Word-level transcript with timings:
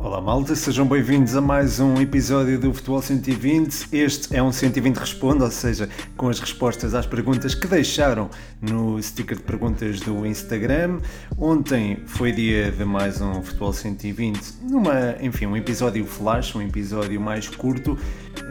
Olá 0.00 0.20
malta, 0.20 0.54
sejam 0.54 0.86
bem-vindos 0.86 1.34
a 1.34 1.40
mais 1.40 1.80
um 1.80 2.00
episódio 2.00 2.56
do 2.56 2.72
Futebol 2.72 3.02
120. 3.02 3.88
Este 3.92 4.36
é 4.36 4.40
um 4.40 4.52
120 4.52 4.96
Responde, 4.96 5.42
ou 5.42 5.50
seja, 5.50 5.88
com 6.16 6.28
as 6.28 6.38
respostas 6.38 6.94
às 6.94 7.04
perguntas 7.04 7.52
que 7.52 7.66
deixaram 7.66 8.30
no 8.62 9.02
sticker 9.02 9.36
de 9.36 9.42
perguntas 9.42 9.98
do 9.98 10.24
Instagram. 10.24 11.00
Ontem 11.36 11.98
foi 12.06 12.30
dia 12.30 12.70
de 12.70 12.84
mais 12.84 13.20
um 13.20 13.42
Futebol 13.42 13.72
120, 13.72 14.40
numa, 14.70 15.16
enfim, 15.20 15.46
um 15.46 15.56
episódio 15.56 16.06
flash, 16.06 16.54
um 16.54 16.62
episódio 16.62 17.20
mais 17.20 17.48
curto. 17.48 17.98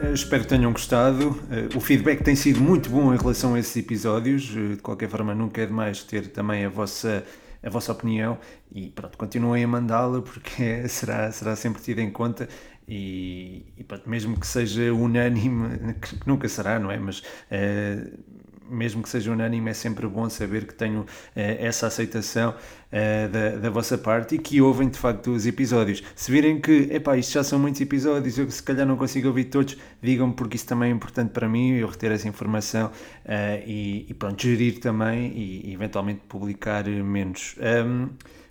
Uh, 0.02 0.12
espero 0.12 0.42
que 0.42 0.50
tenham 0.50 0.70
gostado. 0.70 1.28
Uh, 1.28 1.78
o 1.78 1.80
feedback 1.80 2.22
tem 2.22 2.36
sido 2.36 2.60
muito 2.60 2.90
bom 2.90 3.14
em 3.14 3.16
relação 3.16 3.54
a 3.54 3.58
esses 3.58 3.74
episódios. 3.74 4.54
Uh, 4.54 4.76
de 4.76 4.82
qualquer 4.82 5.08
forma, 5.08 5.34
nunca 5.34 5.62
é 5.62 5.66
demais 5.66 6.02
ter 6.02 6.26
também 6.26 6.66
a 6.66 6.68
vossa 6.68 7.24
a 7.62 7.70
vossa 7.70 7.92
opinião 7.92 8.38
e 8.70 8.90
pronto, 8.90 9.16
continuem 9.18 9.64
a 9.64 9.68
mandá-la 9.68 10.22
porque 10.22 10.86
será, 10.88 11.30
será 11.32 11.56
sempre 11.56 11.82
tida 11.82 12.00
em 12.00 12.10
conta 12.10 12.48
e, 12.88 13.66
e 13.76 13.84
pronto, 13.84 14.08
mesmo 14.08 14.38
que 14.40 14.46
seja 14.46 14.92
unânime, 14.94 15.94
que 15.94 16.26
nunca 16.26 16.48
será, 16.48 16.78
não 16.78 16.90
é? 16.90 16.98
Mas 16.98 17.18
uh, 17.20 18.18
mesmo 18.68 19.02
que 19.02 19.08
seja 19.08 19.32
unânime, 19.32 19.70
é 19.70 19.74
sempre 19.74 20.06
bom 20.06 20.28
saber 20.28 20.66
que 20.66 20.74
tenho 20.74 21.00
uh, 21.00 21.06
essa 21.34 21.86
aceitação 21.86 22.50
uh, 22.50 23.28
da, 23.28 23.56
da, 23.56 23.70
vossa 23.70 23.96
parte 23.96 24.34
e 24.34 24.38
que 24.38 24.60
ouvem 24.60 24.88
de 24.88 24.98
facto 24.98 25.30
os 25.30 25.46
episódios. 25.46 26.02
Se 26.14 26.30
virem 26.30 26.60
que, 26.60 26.88
epá, 26.90 27.16
isto 27.16 27.32
já 27.32 27.44
são 27.44 27.58
muitos 27.58 27.80
episódios, 27.80 28.38
eu 28.38 28.50
se 28.50 28.62
calhar 28.62 28.86
não 28.86 28.96
consigo 28.96 29.28
ouvir 29.28 29.44
todos, 29.44 29.76
digam-me 30.02 30.34
porque 30.34 30.56
isso 30.56 30.66
também 30.66 30.90
é 30.90 30.94
importante 30.94 31.30
para 31.30 31.48
mim, 31.48 31.72
eu 31.72 31.88
reter 31.88 32.12
essa 32.12 32.28
informação 32.28 32.86
uh, 32.86 33.62
e, 33.66 34.06
e, 34.08 34.14
pronto, 34.14 34.42
gerir 34.42 34.78
também 34.80 35.32
e, 35.34 35.72
eventualmente 35.72 36.20
publicar 36.28 36.86
menos. 36.86 37.56
Um, 37.58 38.08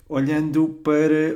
olhando 0.08 0.68
para 0.82 1.34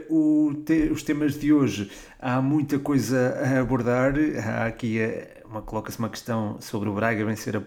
te, 0.64 0.90
os 0.90 1.02
temas 1.02 1.38
de 1.38 1.52
hoje, 1.52 1.90
há 2.18 2.40
muita 2.40 2.78
coisa 2.78 3.38
a 3.44 3.60
abordar, 3.60 4.14
há 4.42 4.66
aqui 4.66 4.98
a 5.02 5.41
coloca-se 5.60 5.98
uma 5.98 6.08
questão 6.08 6.56
sobre 6.60 6.88
o 6.88 6.94
Braga 6.94 7.24
vencer 7.24 7.56
a, 7.56 7.60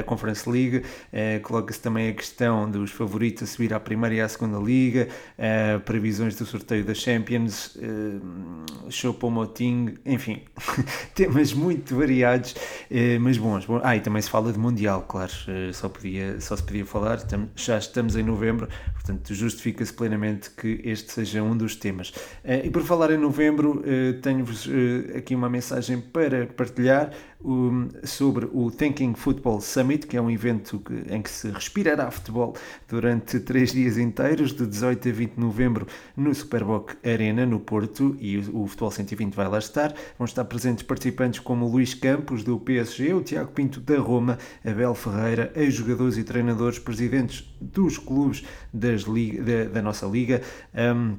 a 0.00 0.02
Conference 0.04 0.48
League, 0.48 0.78
uh, 0.78 1.40
coloca-se 1.42 1.80
também 1.80 2.08
a 2.10 2.12
questão 2.12 2.70
dos 2.70 2.90
favoritos 2.90 3.42
a 3.42 3.46
subir 3.46 3.74
à 3.74 3.80
primeira 3.80 4.14
e 4.14 4.20
à 4.20 4.28
segunda 4.28 4.58
liga, 4.58 5.08
uh, 5.38 5.80
previsões 5.80 6.36
do 6.36 6.46
sorteio 6.46 6.84
da 6.84 6.94
Champions, 6.94 7.76
uh, 7.76 8.90
Choupo-Moting, 8.90 9.94
enfim, 10.04 10.42
temas 11.14 11.52
muito 11.52 11.96
variados, 11.96 12.54
mas 13.20 13.38
bons. 13.38 13.66
Ah, 13.82 13.96
e 13.96 14.00
também 14.00 14.20
se 14.20 14.28
fala 14.30 14.52
de 14.52 14.58
Mundial, 14.58 15.02
claro, 15.02 15.32
só, 15.72 15.88
podia, 15.88 16.40
só 16.40 16.54
se 16.56 16.62
podia 16.62 16.84
falar, 16.84 17.18
já 17.56 17.78
estamos 17.78 18.14
em 18.16 18.22
novembro, 18.22 18.68
portanto 18.92 19.34
justifica-se 19.34 19.92
plenamente 19.92 20.50
que 20.50 20.80
este 20.84 21.12
seja 21.12 21.42
um 21.42 21.56
dos 21.56 21.76
temas. 21.76 22.12
e 22.44 22.70
por 22.70 22.82
falar 22.82 23.10
em 23.10 23.18
novembro, 23.18 23.82
tenho-vos 24.22 24.68
aqui 25.16 25.34
uma 25.34 25.48
mensagem 25.48 26.00
para 26.00 26.46
partilhar 26.46 27.10
um, 27.44 27.88
sobre 28.04 28.48
o 28.52 28.70
Thinking 28.70 29.14
Football 29.14 29.60
Summit, 29.60 30.06
que 30.06 30.16
é 30.16 30.20
um 30.20 30.30
evento 30.30 30.78
que, 30.78 31.14
em 31.14 31.20
que 31.20 31.30
se 31.30 31.50
respirará 31.50 32.10
futebol 32.10 32.54
durante 32.88 33.38
três 33.40 33.72
dias 33.72 33.98
inteiros, 33.98 34.52
de 34.52 34.66
18 34.66 35.08
a 35.08 35.12
20 35.12 35.34
de 35.34 35.40
novembro, 35.40 35.86
no 36.16 36.34
Superboc 36.34 36.96
Arena, 37.04 37.44
no 37.44 37.60
Porto, 37.60 38.16
e 38.18 38.38
o, 38.38 38.62
o 38.62 38.66
Futebol 38.66 38.90
120 38.90 39.34
vai 39.34 39.48
lá 39.48 39.58
estar. 39.58 39.94
Vão 40.18 40.24
estar 40.24 40.44
presentes 40.44 40.82
participantes 40.82 41.40
como 41.40 41.68
Luís 41.68 41.94
Campos, 41.94 42.42
do 42.42 42.58
PSG, 42.58 43.12
o 43.12 43.22
Tiago 43.22 43.52
Pinto, 43.52 43.80
da 43.80 43.98
Roma, 43.98 44.38
Abel 44.64 44.94
Ferreira, 44.94 45.52
ex-jogadores 45.54 46.16
e 46.16 46.24
treinadores, 46.24 46.78
presidentes 46.78 47.44
dos 47.60 47.98
clubes 47.98 48.44
das 48.72 49.04
da, 49.04 49.64
da 49.72 49.82
nossa 49.82 50.06
liga. 50.06 50.40
Um, 50.74 51.18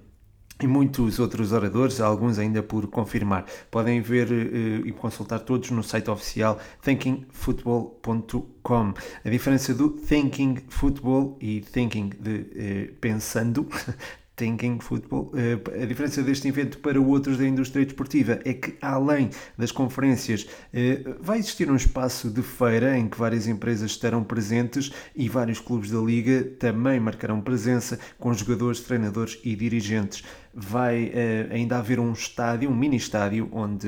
e 0.61 0.67
muitos 0.67 1.19
outros 1.19 1.51
oradores, 1.51 1.99
alguns 1.99 2.39
ainda 2.39 2.63
por 2.63 2.87
confirmar. 2.87 3.45
Podem 3.69 4.01
ver 4.01 4.31
uh, 4.31 4.87
e 4.87 4.91
consultar 4.91 5.41
todos 5.41 5.69
no 5.71 5.83
site 5.83 6.09
oficial 6.09 6.57
thinkingfootball.com. 6.81 8.93
A 9.23 9.29
diferença 9.29 9.73
do 9.73 9.89
thinking 9.89 10.57
football 10.69 11.37
e 11.41 11.59
thinking 11.61 12.11
de 12.19 12.39
uh, 12.39 12.93
pensando 13.01 13.67
Thinking 14.35 14.79
Football. 14.79 15.31
Uh, 15.33 15.81
a 15.81 15.85
diferença 15.85 16.21
deste 16.21 16.47
evento 16.47 16.77
para 16.79 16.99
outros 16.99 17.37
da 17.37 17.47
indústria 17.47 17.85
desportiva 17.85 18.39
é 18.43 18.53
que, 18.53 18.75
além 18.81 19.29
das 19.57 19.71
conferências, 19.71 20.43
uh, 20.43 21.15
vai 21.21 21.39
existir 21.39 21.69
um 21.71 21.75
espaço 21.75 22.29
de 22.29 22.41
feira 22.41 22.97
em 22.97 23.07
que 23.07 23.17
várias 23.17 23.47
empresas 23.47 23.91
estarão 23.91 24.23
presentes 24.23 24.91
e 25.15 25.29
vários 25.29 25.59
clubes 25.59 25.91
da 25.91 25.99
Liga 25.99 26.43
também 26.59 26.99
marcarão 26.99 27.41
presença 27.41 27.99
com 28.19 28.33
jogadores, 28.33 28.81
treinadores 28.81 29.39
e 29.43 29.55
dirigentes. 29.55 30.23
Vai 30.53 31.05
uh, 31.05 31.53
ainda 31.53 31.77
haver 31.77 31.99
um 31.99 32.13
estádio, 32.13 32.69
um 32.69 32.75
mini 32.75 32.97
estádio, 32.97 33.49
onde 33.51 33.87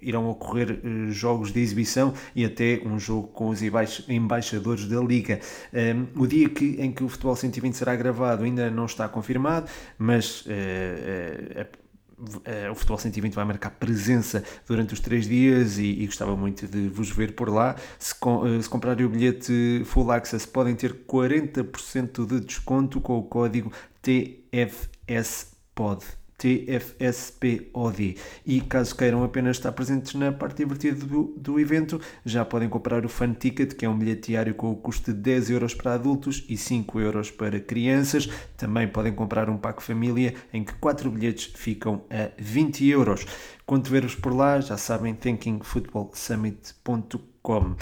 irão 0.00 0.28
ocorrer 0.28 0.80
uh, 0.84 1.10
jogos 1.10 1.52
de 1.52 1.60
exibição 1.60 2.12
e 2.34 2.44
até 2.44 2.80
um 2.84 2.98
jogo 2.98 3.28
com 3.28 3.48
os 3.48 3.60
embaixadores 4.08 4.86
da 4.86 5.00
Liga. 5.00 5.40
Um, 5.72 6.06
o 6.22 6.26
dia 6.26 6.48
que, 6.48 6.76
em 6.78 6.90
que 6.92 7.04
o 7.04 7.08
Futebol 7.08 7.36
120 7.36 7.74
será 7.74 7.94
gravado 7.96 8.44
ainda 8.44 8.70
não 8.70 8.86
está 8.86 9.08
confirmado, 9.08 9.68
mas 9.98 10.46
uh, 10.46 10.48
uh, 12.18 12.70
o 12.70 12.74
Futebol 12.74 12.98
120 12.98 13.34
vai 13.34 13.44
marcar 13.44 13.70
presença 13.70 14.42
durante 14.66 14.94
os 14.94 15.00
três 15.00 15.26
dias 15.26 15.78
e, 15.78 15.84
e 15.84 16.06
gostava 16.06 16.36
muito 16.36 16.66
de 16.66 16.88
vos 16.88 17.10
ver 17.10 17.34
por 17.34 17.48
lá. 17.48 17.76
Se, 17.98 18.14
com, 18.14 18.60
se 18.60 18.68
comprarem 18.68 19.06
o 19.06 19.08
bilhete 19.08 19.82
Full 19.84 20.10
Access, 20.10 20.46
podem 20.46 20.74
ter 20.74 20.92
40% 21.06 22.26
de 22.26 22.40
desconto 22.40 23.00
com 23.00 23.18
o 23.18 23.22
código 23.22 23.72
TFSPOD. 24.02 24.98
TFSPOD. 26.38 28.16
E 28.46 28.60
caso 28.60 28.94
queiram 28.94 29.24
apenas 29.24 29.56
estar 29.56 29.72
presentes 29.72 30.14
na 30.14 30.30
parte 30.32 30.58
divertida 30.58 31.04
do, 31.04 31.34
do 31.36 31.58
evento, 31.58 32.00
já 32.24 32.44
podem 32.44 32.68
comprar 32.68 33.04
o 33.04 33.08
Fan 33.08 33.34
Ticket, 33.34 33.74
que 33.74 33.84
é 33.84 33.88
um 33.88 33.98
bilhete 33.98 34.28
diário 34.28 34.54
com 34.54 34.70
o 34.70 34.76
custo 34.76 35.12
de 35.12 35.18
10 35.18 35.50
euros 35.50 35.74
para 35.74 35.94
adultos 35.94 36.44
e 36.48 36.56
5 36.56 37.00
euros 37.00 37.32
para 37.32 37.58
crianças. 37.58 38.28
Também 38.56 38.86
podem 38.86 39.12
comprar 39.12 39.50
um 39.50 39.58
pack 39.58 39.82
família 39.82 40.32
em 40.52 40.62
que 40.62 40.74
4 40.74 41.10
bilhetes 41.10 41.50
ficam 41.54 42.04
a 42.08 42.30
20 42.38 42.86
euros. 42.86 43.26
Quanto 43.66 43.90
ver-vos 43.90 44.14
por 44.14 44.32
lá, 44.32 44.60
já 44.60 44.76
sabem, 44.76 45.14
thinkingfootballsummit.com. 45.14 47.74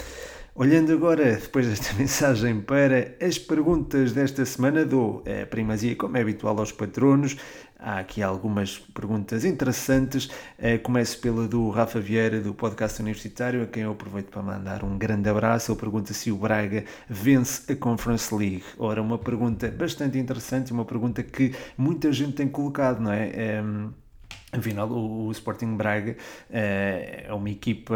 Olhando 0.59 0.91
agora, 0.91 1.35
depois 1.35 1.67
desta 1.67 1.93
mensagem, 2.01 2.61
para 2.61 3.15
as 3.21 3.37
perguntas 3.37 4.11
desta 4.11 4.43
semana, 4.43 4.83
dou 4.83 5.23
a 5.25 5.45
primazia, 5.45 5.95
como 5.95 6.17
é 6.17 6.21
habitual, 6.21 6.57
aos 6.57 6.71
patronos. 6.71 7.37
Há 7.79 7.99
aqui 7.99 8.23
algumas 8.23 8.79
perguntas 8.79 9.45
interessantes. 9.45 10.29
Eh, 10.57 10.79
começo 10.79 11.19
pela 11.19 11.47
do 11.47 11.69
Rafa 11.69 11.99
Vieira, 11.99 12.41
do 12.41 12.51
podcast 12.51 12.99
universitário, 12.99 13.61
a 13.61 13.67
quem 13.67 13.83
eu 13.83 13.91
aproveito 13.91 14.29
para 14.31 14.41
mandar 14.41 14.83
um 14.83 14.97
grande 14.97 15.29
abraço. 15.29 15.71
Ele 15.71 15.79
pergunta 15.79 16.11
se 16.11 16.31
o 16.31 16.37
Braga 16.37 16.85
vence 17.07 17.71
a 17.71 17.75
Conference 17.75 18.33
League. 18.33 18.63
Ora, 18.79 18.99
uma 18.99 19.19
pergunta 19.19 19.69
bastante 19.69 20.17
interessante, 20.17 20.73
uma 20.73 20.85
pergunta 20.85 21.21
que 21.21 21.53
muita 21.77 22.11
gente 22.11 22.33
tem 22.33 22.47
colocado, 22.47 22.99
não 22.99 23.11
é? 23.11 23.29
Ehm, 23.29 23.89
afinal, 24.51 24.89
o, 24.89 25.31
Sporting 25.31 25.75
Braga 25.77 26.17
eh, 26.49 27.25
é 27.27 27.33
uma 27.33 27.49
equipa 27.49 27.95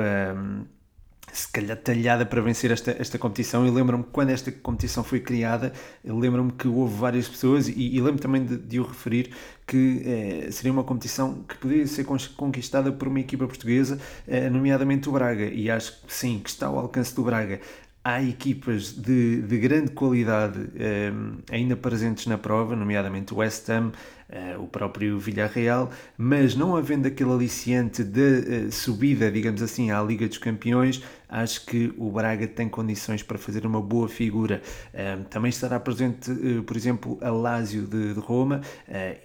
se 1.31 1.47
calhar 1.51 1.77
talhada 1.77 2.25
para 2.25 2.41
vencer 2.41 2.71
esta, 2.71 2.95
esta 2.99 3.17
competição. 3.17 3.65
Eu 3.65 3.73
lembro-me 3.73 4.03
quando 4.11 4.29
esta 4.29 4.51
competição 4.51 5.03
foi 5.03 5.19
criada, 5.19 5.73
lembro-me 6.03 6.51
que 6.51 6.67
houve 6.67 6.95
várias 6.95 7.27
pessoas 7.27 7.67
e, 7.67 7.73
e 7.73 8.01
lembro 8.01 8.21
também 8.21 8.43
de, 8.43 8.57
de 8.57 8.79
o 8.79 8.83
referir 8.83 9.31
que 9.65 10.01
eh, 10.05 10.51
seria 10.51 10.71
uma 10.71 10.83
competição 10.83 11.43
que 11.47 11.57
poderia 11.57 11.87
ser 11.87 12.05
conquistada 12.35 12.91
por 12.91 13.07
uma 13.07 13.19
equipa 13.19 13.47
portuguesa, 13.47 13.99
eh, 14.27 14.49
nomeadamente 14.49 15.07
o 15.07 15.11
Braga. 15.13 15.45
E 15.45 15.69
acho 15.69 16.01
que 16.05 16.13
sim, 16.13 16.39
que 16.39 16.49
está 16.49 16.67
ao 16.67 16.77
alcance 16.77 17.15
do 17.15 17.23
Braga 17.23 17.61
há 18.03 18.21
equipas 18.21 18.93
de, 18.93 19.41
de 19.43 19.57
grande 19.59 19.91
qualidade 19.91 20.59
um, 20.59 20.67
eh, 20.75 21.11
ainda 21.51 21.75
presentes 21.75 22.25
na 22.25 22.37
prova, 22.37 22.75
nomeadamente 22.75 23.33
o 23.33 23.37
West 23.37 23.69
Ham, 23.69 23.91
uh, 24.29 24.61
o 24.61 24.67
próprio 24.67 25.19
Villarreal, 25.19 25.91
mas 26.17 26.55
não 26.55 26.75
havendo 26.75 27.07
aquele 27.07 27.31
aliciante 27.31 28.03
de 28.03 28.67
uh, 28.67 28.71
subida, 28.71 29.31
digamos 29.31 29.61
assim, 29.61 29.91
à 29.91 30.01
Liga 30.01 30.27
dos 30.27 30.39
Campeões, 30.39 31.03
acho 31.29 31.63
que 31.65 31.93
o 31.95 32.09
Braga 32.09 32.47
tem 32.47 32.67
condições 32.67 33.21
para 33.21 33.37
fazer 33.37 33.67
uma 33.67 33.81
boa 33.81 34.09
figura. 34.09 34.63
Uh, 34.93 35.23
também 35.25 35.49
estará 35.49 35.79
presente, 35.79 36.31
por 36.65 36.75
exemplo, 36.75 37.19
a 37.21 37.29
Lazio 37.29 37.85
de, 37.85 38.15
de 38.15 38.19
Roma, 38.19 38.61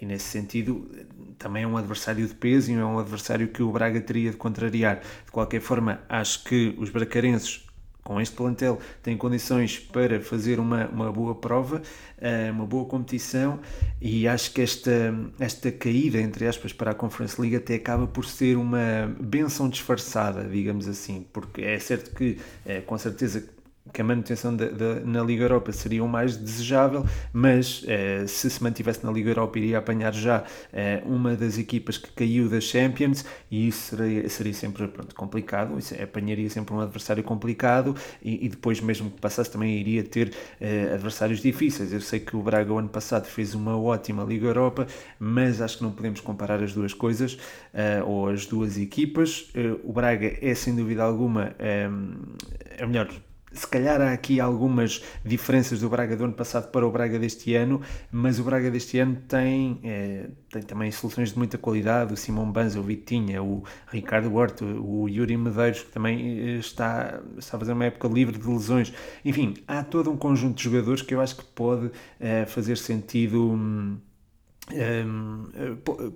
e 0.00 0.04
nesse 0.04 0.26
sentido 0.26 0.88
também 1.38 1.64
é 1.64 1.66
um 1.66 1.76
adversário 1.76 2.26
de 2.26 2.34
peso 2.34 2.70
e 2.70 2.74
é 2.74 2.84
um 2.84 2.98
adversário 2.98 3.48
que 3.48 3.62
o 3.62 3.70
Braga 3.70 4.00
teria 4.00 4.30
de 4.30 4.36
contrariar. 4.36 5.00
De 5.24 5.30
qualquer 5.30 5.60
forma, 5.60 6.00
acho 6.08 6.44
que 6.44 6.74
os 6.78 6.90
bracarenses 6.90 7.65
com 8.06 8.20
este 8.20 8.36
plantel 8.36 8.78
tem 9.02 9.16
condições 9.16 9.80
para 9.80 10.20
fazer 10.20 10.60
uma, 10.60 10.86
uma 10.86 11.10
boa 11.10 11.34
prova, 11.34 11.82
eh, 12.18 12.52
uma 12.52 12.64
boa 12.64 12.84
competição 12.84 13.58
e 14.00 14.28
acho 14.28 14.52
que 14.52 14.62
esta, 14.62 15.12
esta 15.40 15.72
caída, 15.72 16.18
entre 16.18 16.46
aspas, 16.46 16.72
para 16.72 16.92
a 16.92 16.94
Conference 16.94 17.40
League 17.40 17.56
até 17.56 17.74
acaba 17.74 18.06
por 18.06 18.24
ser 18.24 18.56
uma 18.56 19.12
benção 19.20 19.68
disfarçada, 19.68 20.44
digamos 20.44 20.86
assim, 20.86 21.26
porque 21.32 21.62
é 21.62 21.80
certo 21.80 22.14
que, 22.14 22.38
eh, 22.64 22.80
com 22.80 22.96
certeza, 22.96 23.55
que 23.92 24.00
a 24.00 24.04
manutenção 24.04 24.54
de, 24.54 24.68
de, 24.68 25.00
na 25.04 25.22
Liga 25.22 25.44
Europa 25.44 25.72
seria 25.72 26.02
o 26.02 26.08
mais 26.08 26.36
desejável, 26.36 27.04
mas 27.32 27.82
uh, 27.82 28.26
se 28.26 28.50
se 28.50 28.62
mantivesse 28.62 29.04
na 29.04 29.12
Liga 29.12 29.30
Europa 29.30 29.58
iria 29.58 29.78
apanhar 29.78 30.12
já 30.12 30.40
uh, 30.40 31.08
uma 31.08 31.34
das 31.34 31.58
equipas 31.58 31.96
que 31.96 32.10
caiu 32.12 32.48
das 32.48 32.64
Champions 32.64 33.24
e 33.50 33.68
isso 33.68 33.96
seria, 33.96 34.28
seria 34.28 34.54
sempre 34.54 34.88
pronto, 34.88 35.14
complicado, 35.14 35.78
isso, 35.78 35.94
apanharia 36.00 36.48
sempre 36.50 36.74
um 36.74 36.80
adversário 36.80 37.22
complicado 37.22 37.94
e, 38.22 38.46
e, 38.46 38.48
depois 38.48 38.80
mesmo 38.80 39.10
que 39.10 39.20
passasse 39.20 39.50
também 39.50 39.78
iria 39.78 40.02
ter 40.02 40.28
uh, 40.28 40.94
adversários 40.94 41.40
difíceis. 41.40 41.92
Eu 41.92 42.00
sei 42.00 42.20
que 42.20 42.36
o 42.36 42.42
Braga 42.42 42.72
o 42.72 42.78
ano 42.78 42.88
passado 42.88 43.26
fez 43.26 43.54
uma 43.54 43.78
ótima 43.78 44.24
Liga 44.24 44.46
Europa, 44.46 44.86
mas 45.18 45.60
acho 45.60 45.78
que 45.78 45.84
não 45.84 45.92
podemos 45.92 46.20
comparar 46.20 46.62
as 46.62 46.72
duas 46.72 46.92
coisas 46.92 47.38
ou 48.06 48.28
as 48.28 48.46
duas 48.46 48.78
equipas. 48.78 49.50
o 49.84 49.92
Braga 49.92 50.36
é 50.40 50.54
sem 50.54 50.74
dúvida 50.74 51.02
alguma, 51.02 51.54
é 51.58 52.86
melhor 52.86 53.08
se 53.56 53.66
calhar 53.66 54.00
há 54.00 54.12
aqui 54.12 54.40
algumas 54.40 55.02
diferenças 55.24 55.80
do 55.80 55.88
Braga 55.88 56.16
do 56.16 56.24
ano 56.24 56.32
passado 56.32 56.70
para 56.70 56.86
o 56.86 56.90
Braga 56.90 57.18
deste 57.18 57.54
ano, 57.54 57.80
mas 58.10 58.38
o 58.38 58.44
Braga 58.44 58.70
deste 58.70 58.98
ano 58.98 59.16
tem, 59.26 59.80
é, 59.82 60.28
tem 60.50 60.62
também 60.62 60.90
soluções 60.90 61.30
de 61.32 61.38
muita 61.38 61.58
qualidade, 61.58 62.12
o 62.12 62.16
Simão 62.16 62.50
Banza, 62.50 62.78
o 62.78 62.82
Vitinha, 62.82 63.42
o 63.42 63.64
Ricardo 63.88 64.34
Horto, 64.34 64.64
o 64.64 65.08
Yuri 65.08 65.36
Medeiros, 65.36 65.82
que 65.82 65.90
também 65.90 66.38
eh, 66.38 66.58
está, 66.58 67.20
está 67.38 67.56
a 67.56 67.60
fazer 67.60 67.72
uma 67.72 67.86
época 67.86 68.08
livre 68.08 68.38
de 68.38 68.46
lesões. 68.46 68.92
Enfim, 69.24 69.54
há 69.66 69.82
todo 69.82 70.10
um 70.10 70.16
conjunto 70.16 70.56
de 70.56 70.64
jogadores 70.64 71.02
que 71.02 71.14
eu 71.14 71.20
acho 71.20 71.36
que 71.36 71.44
pode 71.44 71.90
é, 72.20 72.44
fazer 72.46 72.76
sentido... 72.76 73.52
Hum, 73.52 73.98
um, 74.72 75.44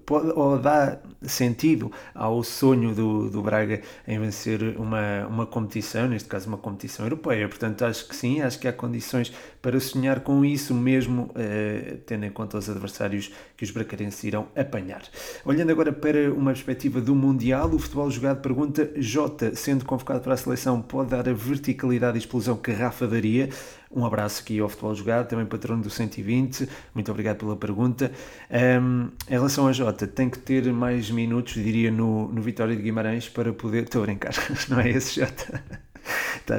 pode, 0.05 0.33
ou 0.35 0.59
dá 0.59 0.99
sentido 1.23 1.93
ao 2.15 2.43
sonho 2.43 2.95
do, 2.95 3.31
do 3.31 3.43
Braga 3.43 3.81
em 4.07 4.19
vencer 4.19 4.77
uma, 4.79 5.27
uma 5.27 5.47
competição, 5.47 6.09
neste 6.09 6.29
caso 6.29 6.49
uma 6.49 6.59
competição 6.59 7.05
europeia. 7.05 7.49
Portanto, 7.49 7.85
acho 7.85 8.09
que 8.09 8.17
sim, 8.17 8.41
acho 8.41 8.59
que 8.59 8.67
há 8.67 8.73
condições 8.73 9.33
para 9.61 9.79
sonhar 9.79 10.21
com 10.21 10.45
isso, 10.45 10.75
mesmo 10.75 11.25
uh, 11.25 11.97
tendo 12.07 12.25
em 12.25 12.31
conta 12.31 12.59
os 12.59 12.69
adversários 12.69 13.31
que 13.57 13.65
os 13.65 13.71
bracarenses 13.71 14.23
irão 14.25 14.49
apanhar. 14.57 15.03
Olhando 15.45 15.71
agora 15.71 15.93
para 15.93 16.33
uma 16.33 16.53
perspectiva 16.53 17.01
do 17.01 17.15
Mundial, 17.15 17.69
o 17.71 17.79
futebol 17.79 18.11
jogado 18.11 18.41
pergunta: 18.41 18.91
Jota, 18.97 19.55
sendo 19.55 19.85
convocado 19.85 20.21
para 20.21 20.35
a 20.35 20.37
seleção, 20.37 20.81
pode 20.81 21.11
dar 21.11 21.29
a 21.29 21.33
verticalidade 21.33 22.17
e 22.17 22.21
explosão 22.21 22.57
que 22.57 22.73
Rafa 22.73 23.07
daria? 23.07 23.51
Um 23.93 24.05
abraço 24.05 24.43
aqui 24.43 24.61
ao 24.61 24.69
Futebol 24.69 24.95
Jogado, 24.95 25.29
também 25.29 25.45
patrono 25.45 25.83
do 25.83 25.91
120. 25.91 26.69
Muito 26.95 27.11
obrigado 27.11 27.39
pela 27.39 27.57
pergunta. 27.57 28.13
Um, 28.49 29.09
em 29.29 29.33
relação 29.33 29.67
a 29.67 29.73
Jota, 29.73 30.07
tem 30.07 30.31
que 30.31 30.39
ter 30.39 30.73
mais 30.73 31.11
minutos, 31.11 31.55
diria, 31.55 31.91
no, 31.91 32.29
no 32.29 32.41
Vitória 32.41 32.77
de 32.77 32.83
Guimarães 32.83 33.29
para 33.29 33.53
poder. 33.53 33.85
Estou 33.85 34.03
a 34.03 34.07
brincar, 34.07 34.33
não 34.71 34.79
é 34.79 34.91
esse 34.91 35.21
Jota? 35.21 35.63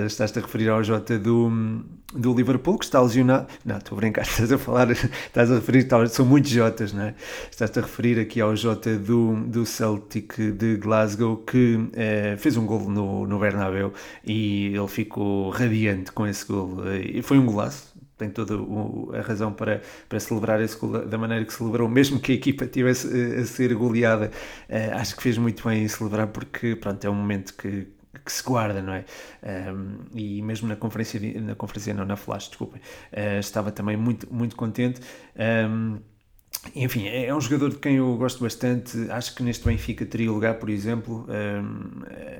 Estás-te 0.06 0.40
a 0.40 0.42
referir 0.42 0.70
ao 0.70 0.84
Jota 0.84 1.20
do, 1.20 1.52
do 2.14 2.34
Liverpool, 2.34 2.78
que 2.78 2.86
está 2.86 3.02
lesionado. 3.02 3.48
Não, 3.66 3.78
estou 3.78 3.98
a 3.98 4.02
brincar, 4.02 4.22
estás 4.28 4.52
a 4.52 4.58
falar, 4.58 4.92
estás 4.92 5.52
a 5.52 5.56
referir, 5.56 5.88
são 6.10 6.26
muitos 6.26 6.52
Jotas, 6.52 6.94
não 6.94 7.04
é? 7.04 7.16
Estás-te 7.50 7.80
a 7.80 7.82
referir 7.82 8.20
aqui 8.20 8.40
ao 8.40 8.56
Jota 8.56 8.98
do, 8.98 9.36
do 9.48 9.66
Celtic 9.66 10.38
de 10.38 10.78
Glasgow, 10.78 11.38
que 11.38 11.90
eh, 11.94 12.36
fez 12.38 12.58
um 12.58 12.66
gol 12.66 12.90
no, 12.90 13.28
no 13.28 13.40
Bernabéu 13.40 13.94
e 14.26 14.68
ele 14.68 14.88
ficou 14.88 15.50
radiante 15.50 16.12
com 16.12 16.26
esse 16.26 16.46
gol. 16.46 16.84
E 16.94 17.22
foi 17.22 17.38
um 17.38 17.46
golaço, 17.46 17.92
tem 18.22 18.30
toda 18.30 18.54
a 19.18 19.22
razão 19.22 19.52
para, 19.52 19.82
para 20.08 20.20
celebrar 20.20 20.62
esse 20.62 20.78
gol 20.78 21.06
da 21.06 21.18
maneira 21.18 21.44
que 21.44 21.54
celebrou, 21.54 21.90
mesmo 21.90 22.20
que 22.20 22.32
a 22.32 22.36
equipa 22.36 22.68
tivesse 22.68 23.08
eh, 23.08 23.42
a 23.42 23.46
ser 23.46 23.74
goleada. 23.74 24.32
Uh, 24.70 24.96
acho 24.98 25.16
que 25.16 25.24
fez 25.24 25.38
muito 25.38 25.68
bem 25.68 25.84
em 25.84 25.88
celebrar, 25.88 26.28
porque 26.28 26.76
pronto, 26.76 27.04
é 27.04 27.10
um 27.10 27.16
momento 27.16 27.54
que 27.56 27.88
que 28.20 28.32
se 28.32 28.44
guarda, 28.44 28.82
não 28.82 28.94
é? 28.94 29.06
Um, 29.72 30.00
e 30.14 30.42
mesmo 30.42 30.68
na 30.68 30.76
conferência, 30.76 31.20
na 31.42 31.56
conferência 31.56 31.94
não, 31.94 32.06
na 32.06 32.16
flash, 32.18 32.50
desculpem, 32.50 32.82
uh, 33.14 33.40
estava 33.40 33.72
também 33.72 33.96
muito, 33.96 34.32
muito 34.34 34.56
contente. 34.56 35.02
Um, 35.70 36.00
enfim, 36.76 37.08
é, 37.08 37.28
é 37.28 37.36
um 37.36 37.42
jogador 37.42 37.70
de 37.70 37.78
quem 37.78 37.96
eu 37.96 38.16
gosto 38.18 38.44
bastante. 38.44 39.10
Acho 39.10 39.34
que 39.34 39.42
neste 39.42 39.66
Benfica 39.66 40.06
teria 40.06 40.32
lugar, 40.32 40.56
por 40.56 40.70
exemplo. 40.70 41.26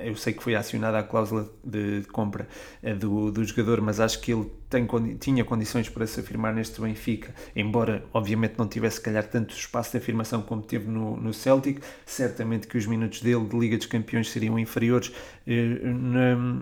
Eu 0.02 0.16
sei 0.16 0.34
que 0.34 0.44
foi 0.44 0.54
acionada 0.54 1.00
a 1.00 1.04
cláusula 1.04 1.50
de 1.64 2.04
compra 2.12 2.48
eh, 2.84 2.94
do, 2.94 3.32
do 3.32 3.44
jogador, 3.44 3.82
mas 3.82 4.00
acho 4.00 4.20
que 4.20 4.32
ele 4.34 4.52
tem, 4.72 4.88
tinha 5.20 5.44
condições 5.44 5.90
para 5.90 6.08
se 6.08 6.20
afirmar 6.22 6.54
neste 6.54 6.80
Benfica, 6.80 7.36
embora 7.56 8.04
obviamente 8.14 8.56
não 8.58 8.68
tivesse, 8.68 8.96
se 8.96 9.02
calhar, 9.02 9.28
tanto 9.28 9.54
espaço 9.54 9.92
de 9.92 9.98
afirmação 9.98 10.42
como 10.42 10.62
teve 10.62 10.90
no, 10.90 11.18
no 11.18 11.34
Celtic. 11.34 11.82
Certamente 12.06 12.68
que 12.68 12.78
os 12.78 12.88
minutos 12.88 13.22
dele 13.22 13.46
de 13.46 13.60
Liga 13.60 13.78
dos 13.78 13.86
Campeões 13.86 14.30
seriam 14.32 14.58
inferiores 14.58 15.12
eh, 15.46 15.82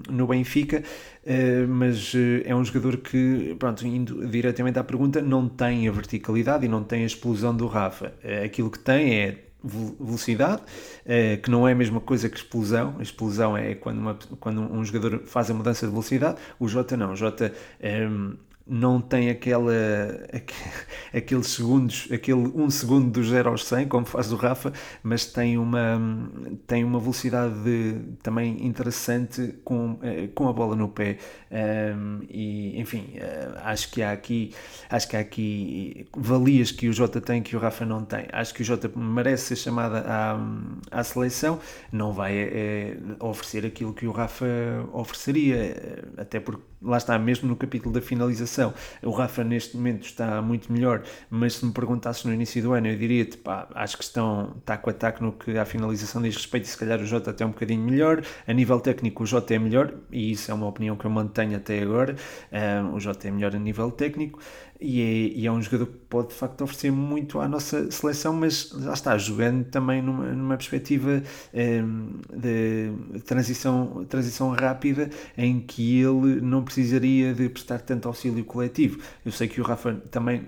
no 0.09 0.27
Benfica, 0.27 0.83
eh, 1.25 1.65
mas 1.67 2.13
eh, 2.15 2.41
é 2.45 2.55
um 2.55 2.65
jogador 2.65 2.97
que, 2.97 3.55
pronto, 3.59 3.85
indo 3.85 4.27
diretamente 4.27 4.79
à 4.79 4.83
pergunta, 4.83 5.21
não 5.21 5.47
tem 5.47 5.87
a 5.87 5.91
verticalidade 5.91 6.65
e 6.65 6.67
não 6.67 6.83
tem 6.83 7.03
a 7.03 7.05
explosão 7.05 7.55
do 7.55 7.67
Rafa. 7.67 8.13
Eh, 8.23 8.43
aquilo 8.43 8.71
que 8.71 8.79
tem 8.79 9.13
é 9.13 9.48
velocidade, 9.63 10.61
que 11.43 11.49
não 11.49 11.67
é 11.67 11.73
a 11.73 11.75
mesma 11.75 11.99
coisa 11.99 12.29
que 12.29 12.37
explosão. 12.37 12.95
A 12.99 13.01
explosão 13.01 13.57
é 13.57 13.75
quando, 13.75 13.97
uma, 13.99 14.17
quando 14.39 14.61
um 14.61 14.83
jogador 14.83 15.23
faz 15.25 15.49
a 15.49 15.53
mudança 15.53 15.85
de 15.85 15.91
velocidade. 15.91 16.37
O 16.59 16.67
Jota 16.67 16.95
não. 16.95 17.13
O 17.13 17.15
Jota 17.15 17.53
não 18.69 19.01
tem 19.01 19.29
aquela, 19.29 19.73
aqueles 21.13 21.47
segundos, 21.47 22.07
aquele 22.11 22.51
um 22.55 22.69
segundo 22.69 23.09
do 23.09 23.23
0 23.23 23.49
aos 23.49 23.65
100, 23.65 23.87
como 23.87 24.05
faz 24.05 24.31
o 24.31 24.35
Rafa, 24.35 24.71
mas 25.01 25.25
tem 25.25 25.57
uma, 25.57 25.99
tem 26.67 26.83
uma 26.83 26.99
velocidade 26.99 27.55
de, 27.63 27.99
também 28.21 28.65
interessante 28.65 29.55
com, 29.63 29.97
eh, 30.03 30.27
com 30.35 30.47
a 30.47 30.53
bola 30.53 30.75
no 30.75 30.89
pé. 30.89 31.17
Um, 31.51 32.19
e, 32.29 32.79
enfim, 32.79 33.13
eh, 33.15 33.51
acho 33.63 33.91
que 33.91 34.03
há 34.03 34.11
aqui, 34.11 34.53
acho 34.89 35.07
que 35.07 35.17
há 35.17 35.19
aqui 35.19 36.07
valias 36.15 36.71
que 36.71 36.87
o 36.87 36.93
Jota 36.93 37.19
tem 37.19 37.41
que 37.41 37.55
o 37.55 37.59
Rafa 37.59 37.85
não 37.85 38.05
tem. 38.05 38.27
Acho 38.31 38.53
que 38.53 38.61
o 38.61 38.65
Jota 38.65 38.91
merece 38.95 39.47
ser 39.47 39.55
chamada 39.55 40.03
à, 40.07 40.37
à 40.91 41.03
seleção, 41.03 41.59
não 41.91 42.13
vai 42.13 42.37
é, 42.37 42.97
oferecer 43.19 43.65
aquilo 43.65 43.93
que 43.93 44.05
o 44.05 44.11
Rafa 44.11 44.45
ofereceria, 44.93 46.03
até 46.17 46.39
porque 46.39 46.68
lá 46.81 46.97
está, 46.97 47.17
mesmo 47.19 47.47
no 47.47 47.55
capítulo 47.55 47.93
da 47.93 48.01
finalização, 48.01 48.73
o 49.03 49.11
Rafa 49.11 49.43
neste 49.43 49.75
momento 49.75 50.05
está 50.05 50.41
muito 50.41 50.71
melhor, 50.71 51.03
mas 51.29 51.55
se 51.55 51.65
me 51.65 51.73
perguntasses 51.73 52.23
no 52.23 52.33
início 52.33 52.61
do 52.61 52.73
ano, 52.73 52.87
eu 52.87 52.97
diria-te, 52.97 53.37
pá, 53.37 53.67
acho 53.75 53.97
que 53.97 54.03
estão 54.03 54.55
taco 54.65 54.89
a 54.89 54.93
taco 54.93 55.23
no 55.23 55.33
que 55.33 55.57
a 55.57 55.65
finalização 55.65 56.21
diz 56.21 56.35
respeito, 56.35 56.65
e 56.65 56.67
se 56.67 56.77
calhar 56.77 56.99
o 56.99 57.05
Jota 57.05 57.31
até 57.31 57.43
é 57.43 57.47
um 57.47 57.51
bocadinho 57.51 57.83
melhor, 57.83 58.23
a 58.47 58.53
nível 58.53 58.79
técnico 58.79 59.23
o 59.23 59.25
Jota 59.25 59.53
é 59.53 59.59
melhor, 59.59 59.93
e 60.11 60.31
isso 60.31 60.51
é 60.51 60.53
uma 60.53 60.67
opinião 60.67 60.95
que 60.95 61.05
eu 61.05 61.11
mantenho 61.11 61.57
até 61.57 61.81
agora, 61.81 62.15
um, 62.51 62.95
o 62.95 62.99
Jota 62.99 63.27
é 63.27 63.31
melhor 63.31 63.55
a 63.55 63.59
nível 63.59 63.91
técnico, 63.91 64.39
e 64.79 65.01
é, 65.01 65.39
e 65.39 65.45
é, 65.45 65.51
um 65.51 65.61
jogador 65.61 65.87
que 65.87 65.97
pode 66.09 66.29
de 66.29 66.35
facto 66.35 66.61
oferecer 66.61 66.91
muito 66.91 67.39
à 67.39 67.47
nossa 67.49 67.91
seleção, 67.91 68.33
mas 68.33 68.69
já 68.79 68.93
está 68.93 69.17
jogando 69.17 69.65
também 69.65 70.01
numa, 70.01 70.27
numa 70.27 70.55
perspectiva 70.55 71.21
um, 71.53 72.21
de 72.33 73.19
transição, 73.25 74.05
transição 74.07 74.49
rápida 74.51 75.09
em 75.37 75.59
que 75.59 75.99
ele 75.99 76.39
não 76.41 76.63
precisaria 76.63 77.33
de 77.33 77.49
prestar 77.49 77.79
tanto 77.79 78.07
auxílio 78.07 78.45
coletivo. 78.45 79.01
Eu 79.25 79.33
sei 79.33 79.49
que 79.49 79.59
o 79.59 79.65
Rafa 79.65 79.95
também, 80.09 80.47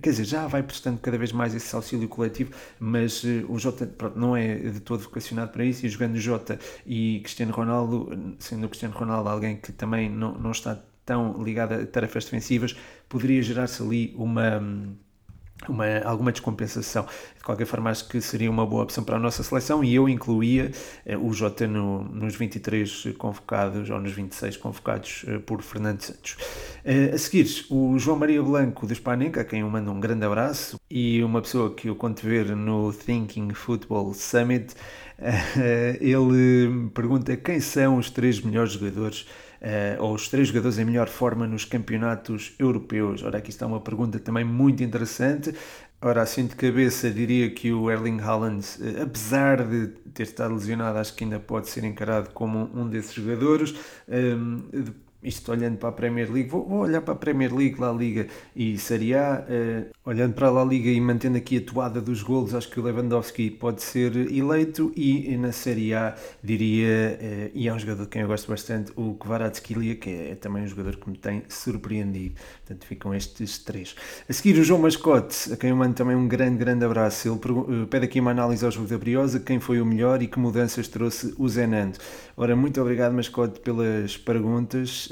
quer 0.00 0.10
dizer, 0.10 0.24
já 0.24 0.46
vai 0.46 0.62
prestando 0.62 1.00
cada 1.00 1.18
vez 1.18 1.32
mais 1.32 1.52
esse 1.52 1.74
auxílio 1.74 2.08
coletivo, 2.08 2.52
mas 2.78 3.24
uh, 3.24 3.46
o 3.48 3.58
Jota 3.58 3.84
pronto, 3.84 4.16
não 4.16 4.36
é 4.36 4.56
de 4.56 4.78
todo 4.78 5.00
vocacionado 5.00 5.50
para 5.50 5.64
isso 5.64 5.84
e 5.84 5.88
jogando 5.88 6.16
Jota 6.18 6.56
e 6.86 7.18
Cristiano 7.24 7.52
Ronaldo, 7.52 8.36
sendo 8.38 8.66
o 8.66 8.68
Cristiano 8.68 8.94
Ronaldo 8.94 9.28
alguém 9.28 9.56
que 9.56 9.72
também 9.72 10.08
não, 10.08 10.38
não 10.38 10.52
está 10.52 10.78
tão 11.06 11.42
ligada 11.42 11.82
a 11.82 11.86
tarefas 11.86 12.24
defensivas, 12.24 12.76
poderia 13.08 13.40
gerar-se 13.40 13.80
ali 13.80 14.12
uma, 14.18 14.60
uma, 15.68 15.86
alguma 16.04 16.32
descompensação. 16.32 17.06
De 17.36 17.44
qualquer 17.44 17.64
forma, 17.64 17.88
acho 17.90 18.08
que 18.08 18.20
seria 18.20 18.50
uma 18.50 18.66
boa 18.66 18.82
opção 18.82 19.04
para 19.04 19.16
a 19.16 19.18
nossa 19.18 19.42
seleção 19.44 19.82
e 19.84 19.94
eu 19.94 20.08
incluía 20.08 20.72
eh, 21.06 21.16
o 21.16 21.32
Jota 21.32 21.66
no, 21.66 22.02
nos 22.02 22.34
23 22.34 23.14
convocados 23.16 23.88
ou 23.88 24.00
nos 24.00 24.12
26 24.12 24.56
convocados 24.56 25.24
eh, 25.28 25.38
por 25.38 25.62
Fernando 25.62 26.02
Santos. 26.02 26.36
Eh, 26.84 27.12
a 27.14 27.18
seguir, 27.18 27.46
o 27.70 27.96
João 27.98 28.18
Maria 28.18 28.42
Blanco 28.42 28.84
do 28.86 28.94
Spanenka, 28.94 29.40
a 29.40 29.44
quem 29.44 29.60
eu 29.60 29.70
mando 29.70 29.92
um 29.92 30.00
grande 30.00 30.26
abraço, 30.26 30.78
e 30.90 31.22
uma 31.22 31.40
pessoa 31.40 31.72
que 31.72 31.88
eu 31.88 31.94
conto 31.94 32.26
ver 32.26 32.54
no 32.56 32.92
Thinking 32.92 33.54
Football 33.54 34.12
Summit, 34.12 34.74
ele 36.00 36.90
pergunta 36.92 37.34
quem 37.36 37.60
são 37.60 37.96
os 37.96 38.10
três 38.10 38.40
melhores 38.40 38.72
jogadores 38.72 39.26
uh, 39.60 40.02
ou 40.02 40.14
os 40.14 40.28
três 40.28 40.48
jogadores 40.48 40.78
em 40.78 40.84
melhor 40.84 41.08
forma 41.08 41.46
nos 41.46 41.64
campeonatos 41.64 42.54
europeus? 42.58 43.22
Ora, 43.22 43.38
aqui 43.38 43.50
está 43.50 43.66
uma 43.66 43.80
pergunta 43.80 44.18
também 44.18 44.44
muito 44.44 44.82
interessante. 44.82 45.54
Ora, 46.00 46.22
assim 46.22 46.46
de 46.46 46.54
cabeça, 46.54 47.10
diria 47.10 47.50
que 47.50 47.72
o 47.72 47.90
Erling 47.90 48.20
Haaland, 48.20 48.64
uh, 48.80 49.02
apesar 49.02 49.64
de 49.64 49.88
ter 50.12 50.24
estado 50.24 50.54
lesionado, 50.54 50.98
acho 50.98 51.14
que 51.14 51.24
ainda 51.24 51.40
pode 51.40 51.68
ser 51.68 51.84
encarado 51.84 52.30
como 52.30 52.70
um 52.74 52.88
desses 52.88 53.14
jogadores. 53.14 53.74
Ehm, 54.08 54.62
isto 55.22 55.50
olhando 55.50 55.76
para 55.78 55.88
a 55.88 55.92
Premier 55.92 56.30
League, 56.30 56.48
vou, 56.48 56.66
vou, 56.66 56.78
olhar 56.80 57.00
para 57.00 57.14
a 57.14 57.16
Premier 57.16 57.54
League, 57.54 57.80
La 57.80 57.92
Liga 57.92 58.26
e 58.54 58.78
Série 58.78 59.14
A, 59.14 59.44
uh, 59.48 59.90
olhando 60.04 60.34
para 60.34 60.48
a 60.48 60.50
La 60.50 60.64
Liga 60.64 60.88
e 60.88 61.00
mantendo 61.00 61.36
aqui 61.36 61.58
a 61.58 61.60
toada 61.60 62.00
dos 62.00 62.22
golos, 62.22 62.54
acho 62.54 62.70
que 62.70 62.78
o 62.78 62.82
Lewandowski 62.82 63.50
pode 63.50 63.82
ser 63.82 64.14
eleito 64.16 64.92
e, 64.96 65.36
na 65.36 65.52
Série 65.52 65.94
A 65.94 66.14
diria, 66.42 67.18
uh, 67.20 67.50
e 67.54 67.68
é 67.68 67.72
um 67.72 67.78
jogador 67.78 68.04
de 68.04 68.08
quem 68.08 68.22
eu 68.22 68.28
gosto 68.28 68.48
bastante, 68.48 68.92
o 68.96 69.14
Kvaratskhelia, 69.14 69.96
que 69.96 70.10
é, 70.10 70.30
é, 70.30 70.34
também 70.34 70.62
um 70.62 70.68
jogador 70.68 70.96
que 70.96 71.10
me 71.10 71.16
tem 71.16 71.42
surpreendido. 71.48 72.34
Portanto, 72.64 72.86
ficam 72.86 73.14
estes 73.14 73.58
três. 73.58 73.94
A 74.28 74.32
seguir, 74.32 74.58
o 74.58 74.64
João 74.64 74.80
Mascote, 74.80 75.52
a 75.52 75.56
quem 75.56 75.70
eu 75.70 75.76
mando 75.76 75.94
também 75.94 76.16
um 76.16 76.28
grande, 76.28 76.58
grande 76.58 76.84
abraço. 76.84 77.28
Ele 77.28 77.36
uh, 77.36 77.86
pede 77.86 78.04
aqui 78.04 78.20
uma 78.20 78.30
análise 78.30 78.64
ao 78.64 78.70
jogo 78.70 78.86
da 78.86 78.98
Briosa, 78.98 79.40
quem 79.40 79.58
foi 79.60 79.80
o 79.80 79.86
melhor 79.86 80.22
e 80.22 80.26
que 80.26 80.38
mudanças 80.38 80.88
trouxe 80.88 81.34
o 81.38 81.48
Zenando. 81.48 81.98
Ora, 82.36 82.54
muito 82.54 82.80
obrigado, 82.80 83.12
Mascote, 83.12 83.60
pelas 83.60 84.16
perguntas. 84.16 85.05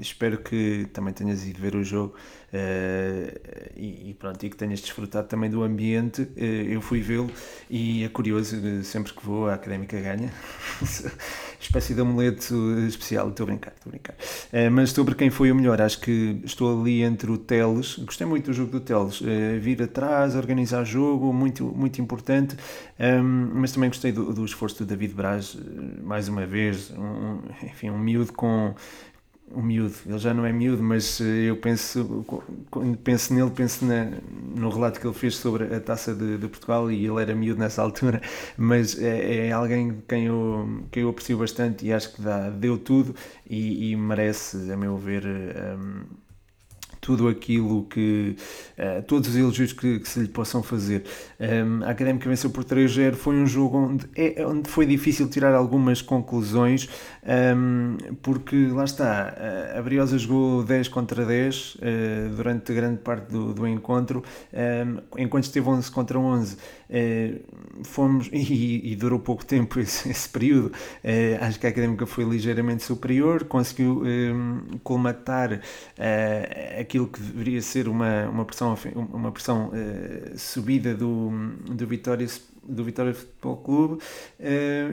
Espero 0.00 0.38
que 0.38 0.86
também 0.92 1.12
tenhas 1.12 1.46
ido 1.46 1.60
ver 1.60 1.74
o 1.74 1.82
jogo 1.82 2.14
uh, 2.52 3.70
e, 3.76 4.10
e, 4.10 4.14
pronto, 4.14 4.44
e 4.44 4.50
que 4.50 4.56
tenhas 4.56 4.80
desfrutado 4.80 5.28
também 5.28 5.50
do 5.50 5.62
ambiente. 5.62 6.22
Uh, 6.22 6.72
eu 6.72 6.80
fui 6.80 7.00
vê-lo 7.00 7.30
e 7.68 8.04
é 8.04 8.08
curioso, 8.08 8.82
sempre 8.84 9.12
que 9.12 9.24
vou, 9.24 9.48
a 9.48 9.54
académica 9.54 10.00
ganha. 10.00 10.32
espécie 11.60 11.94
de 11.94 12.00
amuleto 12.00 12.54
especial. 12.88 13.28
Estou 13.28 13.44
a 13.44 13.46
brincar, 13.46 13.72
estou 13.76 13.90
a 13.90 13.92
brincar. 13.92 14.14
Uh, 14.14 14.70
mas 14.70 14.90
sobre 14.90 15.14
quem 15.14 15.30
foi 15.30 15.52
o 15.52 15.54
melhor, 15.54 15.80
acho 15.80 16.00
que 16.00 16.40
estou 16.44 16.80
ali 16.80 17.02
entre 17.02 17.30
o 17.30 17.38
Teles. 17.38 17.96
Gostei 17.98 18.26
muito 18.26 18.46
do 18.46 18.52
jogo 18.52 18.70
do 18.70 18.80
Teles. 18.80 19.20
Uh, 19.20 19.60
vir 19.60 19.82
atrás, 19.82 20.34
organizar 20.34 20.84
jogo, 20.84 21.32
muito, 21.32 21.64
muito 21.64 22.00
importante. 22.00 22.56
Um, 22.98 23.50
mas 23.54 23.72
também 23.72 23.88
gostei 23.88 24.12
do, 24.12 24.32
do 24.32 24.44
esforço 24.44 24.78
do 24.78 24.86
David 24.86 25.14
Braz, 25.14 25.56
mais 26.02 26.28
uma 26.28 26.46
vez. 26.46 26.90
Um, 26.90 27.40
enfim, 27.62 27.90
um 27.90 27.98
miúdo 27.98 28.32
com 28.32 28.74
um 29.54 29.62
miúdo, 29.62 29.94
ele 30.06 30.18
já 30.18 30.32
não 30.32 30.44
é 30.46 30.52
miúdo, 30.52 30.82
mas 30.82 31.20
eh, 31.20 31.50
eu 31.50 31.56
penso, 31.56 32.24
penso 33.02 33.34
nele, 33.34 33.50
penso 33.50 33.84
na, 33.84 34.10
no 34.56 34.70
relato 34.70 35.00
que 35.00 35.06
ele 35.06 35.14
fez 35.14 35.36
sobre 35.36 35.74
a 35.74 35.80
taça 35.80 36.14
de, 36.14 36.38
de, 36.38 36.48
Portugal 36.48 36.90
e 36.90 37.06
ele 37.06 37.20
era 37.20 37.34
miúdo 37.34 37.60
nessa 37.60 37.82
altura, 37.82 38.20
mas 38.56 39.00
é, 39.00 39.48
é, 39.48 39.52
alguém 39.52 40.02
quem 40.08 40.26
eu, 40.26 40.84
quem 40.90 41.02
eu 41.02 41.10
aprecio 41.10 41.38
bastante 41.38 41.86
e 41.86 41.92
acho 41.92 42.14
que 42.14 42.22
dá, 42.22 42.50
deu 42.50 42.78
tudo 42.78 43.14
e, 43.48 43.90
e 43.90 43.96
merece, 43.96 44.70
a 44.72 44.76
meu 44.76 44.96
ver, 44.96 45.24
um, 45.26 46.04
tudo 47.00 47.28
aquilo 47.28 47.84
que. 47.84 48.36
Uh, 48.78 49.02
todos 49.02 49.28
os 49.28 49.36
elogios 49.36 49.72
que, 49.72 49.98
que, 50.00 50.08
se 50.08 50.20
lhe 50.20 50.28
possam 50.28 50.62
fazer. 50.62 51.04
Um, 51.38 51.44
ehm, 51.44 51.82
a 51.84 51.90
Académica 51.90 52.28
venceu 52.28 52.50
por 52.50 52.64
3-0. 52.64 53.14
Foi 53.14 53.36
um 53.36 53.46
jogo 53.46 53.78
onde, 53.78 54.06
é, 54.14 54.46
onde 54.46 54.68
foi 54.68 54.86
difícil 54.86 55.28
tirar 55.28 55.54
algumas 55.54 56.02
conclusões, 56.02 56.88
um, 57.24 57.96
ehm, 58.00 58.14
porque 58.22 58.68
lá 58.68 58.84
está, 58.84 59.34
eh, 59.36 59.78
a 59.78 59.82
Briosa 59.82 60.18
jogou 60.18 60.62
10 60.62 60.88
contra 60.88 61.24
10 61.24 61.74
uh, 61.74 61.78
eh, 61.82 62.28
durante 62.36 62.72
grande 62.74 62.98
parte 62.98 63.30
do, 63.30 63.52
do 63.54 63.66
encontro, 63.66 64.22
um, 64.52 64.58
ehm, 64.58 64.98
enquanto 65.18 65.44
esteve 65.44 65.68
11 65.68 65.90
contra 65.90 66.18
11. 66.18 66.56
Uh, 66.90 67.84
fomos, 67.84 68.28
e, 68.34 68.92
e, 68.92 68.96
durou 68.96 69.20
pouco 69.20 69.46
tempo 69.46 69.78
esse, 69.80 70.08
esse 70.10 70.28
período, 70.28 70.66
uh, 70.66 71.44
acho 71.44 71.60
que 71.60 71.66
a 71.66 71.70
Académica 71.70 72.04
foi 72.04 72.24
ligeiramente 72.24 72.82
superior, 72.82 73.44
conseguiu 73.44 74.02
colmatar 74.82 75.52
uh, 75.52 76.80
aquilo 76.80 77.06
que 77.06 77.20
deveria 77.20 77.62
ser 77.62 77.86
uma, 77.86 78.28
uma 78.28 78.44
pressão, 78.44 78.76
uma 79.12 79.30
pressão 79.30 79.70
subida 80.36 80.94
do, 80.94 81.30
do 81.70 81.86
Vitória 81.86 82.26
do 82.62 82.84
Vitória 82.84 83.14
Futebol 83.14 83.56
Clube 83.56 84.02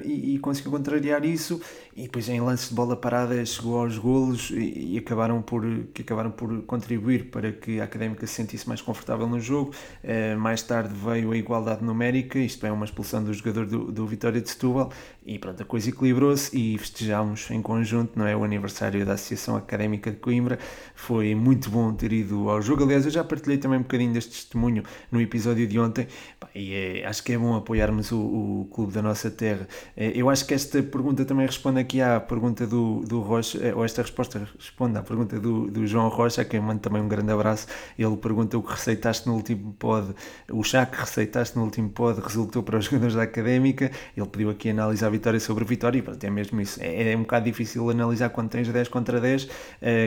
e, 0.06 0.36
e, 0.36 0.40
conseguiu 0.40 0.72
contrariar 0.72 1.26
isso 1.26 1.62
e 1.98 2.04
depois 2.04 2.30
em 2.30 2.40
lances 2.40 2.70
de 2.70 2.76
bola 2.76 2.96
parada 2.96 3.44
chegou 3.44 3.80
aos 3.80 3.98
golos 3.98 4.52
e, 4.52 4.94
e, 4.94 4.98
acabaram 5.00 5.42
por 5.42 5.64
que 5.96 6.04
acabaram 6.04 6.30
por 6.30 6.62
contribuir 6.62 7.32
para 7.32 7.52
que 7.52 7.82
a 7.82 7.86
Académica 7.86 8.28
se 8.28 8.36
sentisse 8.36 8.68
mais 8.68 8.82
confortável 8.82 9.28
no 9.28 9.40
jogo. 9.40 9.74
Uh, 10.04 10.38
mais 10.38 10.62
tarde 10.62 10.94
veio 10.94 11.32
a 11.32 11.38
igualdade 11.38 11.84
numérica 11.84 12.38
isto 12.38 12.64
é 12.68 12.72
uma 12.72 12.86
expulsão 12.86 13.24
do 13.24 13.34
jogador 13.34 13.66
do, 13.66 13.92
do 13.92 14.06
Vitória 14.06 14.40
de 14.40 14.48
Setúbal. 14.48 14.92
E 15.26 15.40
pronto 15.40 15.62
a 15.62 15.66
coisa 15.66 15.90
equilibrou-se 15.90 16.56
e 16.56 16.78
festejámos 16.78 17.50
em 17.50 17.62
conjunto 17.64 18.18
não 18.18 18.28
é? 18.28 18.36
O 18.36 18.44
aniversário 18.44 19.04
da 19.04 19.14
Associação 19.14 19.56
Académica 19.58 20.12
de 20.12 20.18
Coimbra. 20.18 20.60
Foi 20.94 21.34
muito 21.34 21.68
bom 21.72 21.92
ter 21.94 22.14
ido 22.14 22.48
ao 22.48 22.62
jogo. 22.62 22.84
Aliás 22.84 23.06
eu 23.06 23.12
já 23.12 23.24
partilhei 23.24 23.58
também 23.58 23.80
um 23.80 23.82
bocadinho 23.82 24.14
deste 24.14 24.32
testemunho 24.32 24.84
no 25.12 25.20
episódio 25.20 25.68
de 25.68 25.80
ontem. 25.80 26.08
E 26.54 26.74
é, 26.74 27.06
acho 27.08 27.24
que 27.24 27.34
é 27.34 27.38
bom 27.38 27.56
apoiarmos 27.56 28.12
o, 28.12 28.20
o, 28.20 28.70
clube 28.72 28.94
da 28.94 29.02
nossa 29.02 29.32
terra. 29.32 29.68
Eh, 29.96 30.14
eu 30.16 30.30
acho 30.30 30.46
que 30.46 30.54
esta 30.54 30.82
pergunta 30.84 31.26
também 31.26 31.46
responde 31.46 31.80
aqui 31.88 32.02
à 32.02 32.20
pergunta 32.20 32.68
do, 32.68 33.00
do 33.08 33.22
Rocha, 33.22 33.58
eh, 33.66 33.74
ou 33.74 33.86
esta 33.86 34.02
resposta 34.02 34.46
responde 34.60 34.98
à 34.98 35.02
pergunta 35.02 35.40
do, 35.40 35.72
do 35.72 35.88
João 35.88 36.10
Rocha, 36.10 36.42
a 36.42 36.46
quem 36.46 36.60
mando 36.60 36.82
também 36.82 37.02
um 37.02 37.08
grande 37.08 37.32
abraço. 37.32 37.66
Ele 37.98 38.18
pergunta 38.18 38.58
o 38.58 38.62
que 38.62 38.72
receitaste 38.72 39.26
no 39.26 39.36
último 39.36 39.74
pod, 39.80 40.14
o 40.52 40.62
chá 40.64 40.86
que 40.86 41.00
receitaste 41.00 41.56
no 41.56 41.64
último 41.64 41.90
pod 41.90 42.20
resultou 42.20 42.62
para 42.62 42.78
os 42.78 42.86
jogadores 42.86 43.16
da 43.16 43.24
Académica. 43.24 43.90
Ele 44.16 44.28
pediu 44.28 44.50
aqui 44.50 44.70
analisar 44.70 45.08
a 45.08 45.10
vitória 45.10 45.40
sobre 45.40 45.64
vitória 45.64 45.98
e 45.98 46.02
pronto, 46.02 46.22
é 46.22 46.30
mesmo 46.30 46.60
isso. 46.60 46.78
É, 46.84 47.14
é 47.14 47.16
um 47.16 47.22
bocado 47.22 47.46
difícil 47.46 47.90
analisar 47.90 48.30
quando 48.30 48.50
tens 48.50 48.68
10 48.68 48.90
contra 48.90 49.22
10. 49.22 49.46
Uh, 49.46 49.50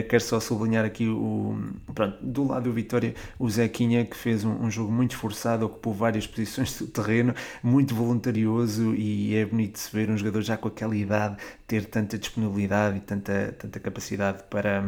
quero 0.07 0.23
só 0.23 0.39
sublinhar 0.39 0.85
aqui 0.85 1.07
o, 1.07 1.57
pronto, 1.95 2.17
do 2.21 2.47
lado 2.47 2.65
do 2.65 2.73
Vitória, 2.73 3.15
o 3.39 3.49
Zequinha 3.49 4.05
que 4.05 4.15
fez 4.15 4.45
um, 4.45 4.65
um 4.65 4.69
jogo 4.69 4.91
muito 4.91 5.15
esforçado, 5.15 5.65
ocupou 5.65 5.93
várias 5.93 6.27
posições 6.27 6.77
do 6.77 6.85
terreno, 6.85 7.33
muito 7.63 7.95
voluntarioso 7.95 8.93
e 8.93 9.35
é 9.35 9.45
bonito 9.45 9.79
se 9.79 9.91
ver 9.91 10.11
um 10.11 10.17
jogador 10.17 10.41
já 10.41 10.57
com 10.57 10.67
aquela 10.67 10.95
idade 10.95 11.37
ter 11.71 11.85
tanta 11.85 12.17
disponibilidade 12.17 12.97
e 12.97 12.99
tanta, 12.99 13.55
tanta 13.57 13.79
capacidade 13.79 14.43
para. 14.49 14.83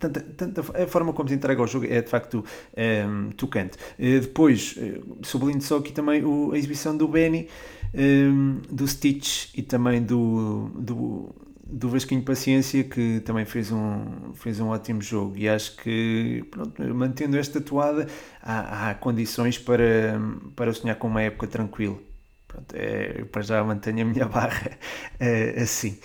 Tanta, 0.00 0.20
tanta, 0.20 0.60
a 0.82 0.86
forma 0.86 1.12
como 1.12 1.28
se 1.28 1.34
entrega 1.34 1.60
ao 1.60 1.66
jogo 1.68 1.86
é 1.86 2.00
de 2.00 2.08
facto 2.08 2.42
um, 3.06 3.30
tocante. 3.32 3.76
Uh, 3.98 4.20
depois, 4.20 4.74
uh, 4.78 5.18
sublinho 5.22 5.60
só 5.60 5.76
aqui 5.76 5.92
também 5.92 6.24
o, 6.24 6.52
a 6.52 6.58
exibição 6.58 6.96
do 6.96 7.06
Benny, 7.06 7.48
um, 7.94 8.62
do 8.70 8.88
Stitch 8.88 9.50
e 9.54 9.62
também 9.62 10.02
do, 10.02 10.70
do, 10.74 11.34
do 11.64 11.88
Vasquinho 11.90 12.22
Paciência, 12.22 12.82
que 12.82 13.20
também 13.20 13.44
fez 13.44 13.70
um, 13.70 14.32
fez 14.34 14.58
um 14.58 14.68
ótimo 14.68 15.02
jogo. 15.02 15.36
E 15.36 15.46
acho 15.48 15.76
que, 15.76 16.42
pronto, 16.50 16.82
mantendo 16.94 17.36
esta 17.36 17.60
toada, 17.60 18.08
há, 18.42 18.90
há 18.90 18.94
condições 18.94 19.56
para, 19.56 20.18
para 20.56 20.72
sonhar 20.72 20.96
com 20.96 21.06
uma 21.06 21.22
época 21.22 21.46
tranquila. 21.46 21.98
Pronto, 22.56 22.74
é, 22.74 23.24
para 23.24 23.42
já 23.42 23.62
mantenho 23.62 24.02
a 24.02 24.04
minha 24.04 24.24
barra 24.26 24.70
é, 25.20 25.60
assim. 25.60 25.98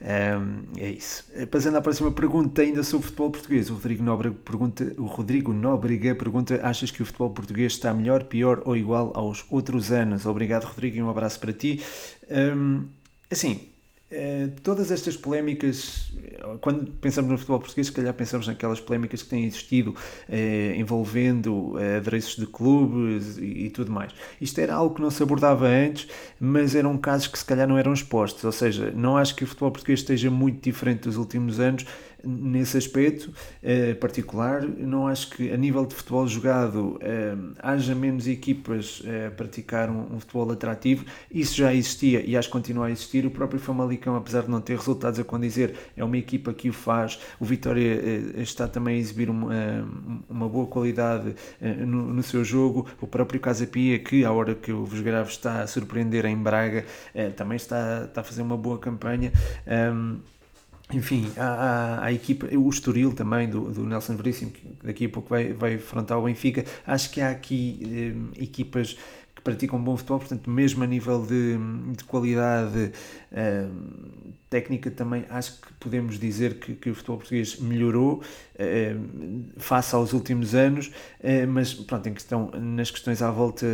Um, 0.00 0.78
é 0.78 0.90
isso. 0.90 1.24
Passando 1.50 1.78
à 1.78 1.80
próxima 1.80 2.12
pergunta, 2.12 2.62
ainda 2.62 2.84
sobre 2.84 3.06
o 3.06 3.08
futebol 3.08 3.30
português. 3.30 3.70
O 3.70 3.74
Rodrigo 3.74 4.04
Nóbrega 4.04 4.36
pergunta, 4.44 4.94
o 4.98 5.06
Rodrigo 5.06 5.52
Nóbrega 5.52 6.14
pergunta: 6.14 6.60
achas 6.62 6.90
que 6.90 7.02
o 7.02 7.06
futebol 7.06 7.30
português 7.30 7.72
está 7.72 7.92
melhor, 7.92 8.24
pior 8.24 8.62
ou 8.64 8.76
igual 8.76 9.10
aos 9.16 9.44
outros 9.50 9.90
anos? 9.90 10.26
Obrigado, 10.26 10.64
Rodrigo, 10.64 10.96
e 10.96 11.02
um 11.02 11.10
abraço 11.10 11.40
para 11.40 11.52
ti. 11.52 11.82
Um, 12.30 12.86
assim, 13.30 13.68
eh, 14.08 14.50
todas 14.62 14.92
estas 14.92 15.16
polémicas, 15.16 16.12
quando 16.60 16.92
pensamos 16.92 17.28
no 17.28 17.36
futebol 17.36 17.58
português, 17.58 17.88
se 17.88 17.92
calhar 17.92 18.14
pensamos 18.14 18.46
naquelas 18.46 18.78
polémicas 18.78 19.22
que 19.22 19.28
têm 19.28 19.44
existido 19.44 19.96
eh, 20.28 20.74
envolvendo 20.76 21.76
eh, 21.76 21.96
adereços 21.96 22.36
de 22.36 22.46
clubes 22.46 23.36
e, 23.36 23.66
e, 23.66 23.70
tudo 23.70 23.90
mais. 23.90 24.12
Isto 24.40 24.60
era 24.60 24.74
algo 24.74 24.94
que 24.94 25.02
não 25.02 25.10
se 25.10 25.20
abordava 25.22 25.66
antes, 25.66 26.06
mas 26.38 26.76
eram 26.76 26.96
casos 26.96 27.26
que 27.26 27.38
se 27.38 27.44
calhar 27.44 27.66
não 27.66 27.76
eram 27.76 27.92
expostos. 27.92 28.44
Ou 28.44 28.52
seja, 28.52 28.92
não 28.94 29.16
acho 29.16 29.34
que 29.34 29.42
o 29.42 29.46
futebol 29.46 29.72
português 29.72 30.00
esteja 30.00 30.30
muito 30.30 30.62
diferente 30.62 31.00
dos 31.00 31.16
últimos 31.16 31.58
anos, 31.58 31.84
nesse 32.26 32.76
aspecto 32.76 33.32
eh, 33.62 33.94
particular. 33.94 34.62
Não 34.62 35.06
acho 35.06 35.30
que 35.30 35.52
a 35.52 35.56
nível 35.56 35.86
de 35.86 35.94
futebol 35.94 36.26
jogado 36.26 36.98
eh, 37.00 37.34
haja 37.60 37.94
menos 37.94 38.26
equipas 38.26 39.02
a 39.26 39.30
praticar 39.30 39.88
um, 39.88 40.16
um, 40.16 40.20
futebol 40.20 40.50
atrativo. 40.50 41.04
Isso 41.30 41.56
já 41.56 41.72
existia 41.72 42.20
e 42.20 42.36
acho 42.36 42.48
que 42.48 42.52
continua 42.52 42.86
a 42.86 42.90
existir. 42.90 43.24
O 43.24 43.30
próprio 43.30 43.60
Famalicão, 43.60 44.16
apesar 44.16 44.42
de 44.42 44.50
não 44.50 44.60
ter 44.60 44.76
resultados 44.76 45.20
a 45.20 45.24
condizer, 45.24 45.74
é 45.96 46.02
uma 46.02 46.18
equipa 46.18 46.52
que 46.52 46.68
o 46.68 46.72
faz. 46.72 47.18
O 47.38 47.44
Vitória 47.44 48.00
eh, 48.36 48.42
está 48.42 48.66
também 48.66 48.96
a 48.96 48.98
exibir 48.98 49.30
uma, 49.30 49.86
uma 50.28 50.48
boa 50.48 50.66
qualidade 50.66 51.34
no, 51.60 52.12
no, 52.12 52.22
seu 52.22 52.44
jogo. 52.44 52.86
O 53.00 53.06
próprio 53.06 53.38
Casa 53.38 53.66
Pia, 53.66 53.98
que 53.98 54.24
à 54.24 54.32
hora 54.32 54.54
que 54.54 54.72
eu 54.72 54.84
vos 54.84 55.00
gravo 55.00 55.30
está 55.30 55.62
a 55.62 55.66
surpreender 55.66 56.24
em 56.24 56.36
Braga, 56.36 56.84
também 57.36 57.56
está, 57.56 58.04
está 58.04 58.20
a 58.20 58.24
fazer 58.24 58.42
uma 58.42 58.56
boa 58.56 58.78
campanha. 58.78 59.32
Enfim, 60.92 61.32
a, 61.36 61.44
a, 61.44 62.04
a, 62.04 62.12
equipa, 62.12 62.46
o 62.56 62.68
Estoril 62.70 63.12
também, 63.12 63.48
do, 63.48 63.72
do 63.72 63.84
Nelson 63.84 64.16
Veríssimo, 64.16 64.52
que 64.52 64.62
daqui 64.84 65.06
a 65.06 65.08
pouco 65.08 65.28
vai, 65.28 65.52
vai 65.52 65.74
enfrentar 65.74 66.16
o 66.16 66.22
Benfica. 66.22 66.64
Acho 66.86 67.10
que 67.10 67.20
há 67.20 67.30
aqui 67.30 68.32
eh, 68.36 68.42
equipas 68.42 68.96
praticam 69.46 69.80
bom 69.80 69.96
futebol, 69.96 70.18
portanto, 70.18 70.50
mesmo 70.50 70.82
a 70.82 70.86
nível 70.88 71.24
de, 71.24 71.56
de 71.96 72.02
qualidade, 72.02 72.90
eh, 73.30 73.68
técnica 74.50 74.90
também 74.90 75.24
acho 75.30 75.60
que 75.60 75.72
podemos 75.74 76.18
dizer 76.18 76.58
que, 76.58 76.74
que 76.74 76.90
o 76.90 76.94
futebol 76.96 77.18
português 77.18 77.60
melhorou 77.60 78.22
eh, 78.58 78.96
face 79.56 79.94
aos 79.94 80.12
últimos 80.12 80.52
anos, 80.52 80.90
eh, 81.20 81.46
mas 81.46 81.74
pronto, 81.74 82.08
em 82.08 82.14
questão, 82.14 82.50
nas 82.60 82.90
questões 82.90 83.22
à 83.22 83.30
volta 83.30 83.66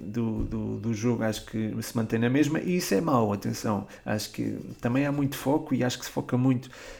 do, 0.00 0.42
do, 0.44 0.80
do, 0.80 0.92
jogo 0.92 1.22
acho 1.22 1.46
que 1.46 1.80
se 1.80 1.96
mantém 1.96 2.18
na 2.18 2.28
mesma 2.28 2.58
e 2.58 2.78
isso 2.78 2.92
é 2.92 3.00
mau, 3.00 3.32
atenção, 3.32 3.86
acho 4.04 4.32
que 4.32 4.58
também 4.80 5.06
há 5.06 5.12
muito 5.12 5.36
foco 5.36 5.72
e 5.74 5.84
acho 5.84 5.96
que 5.96 6.04
se 6.06 6.10
foca 6.10 6.36
muito 6.36 6.70
Uh, 6.70 6.99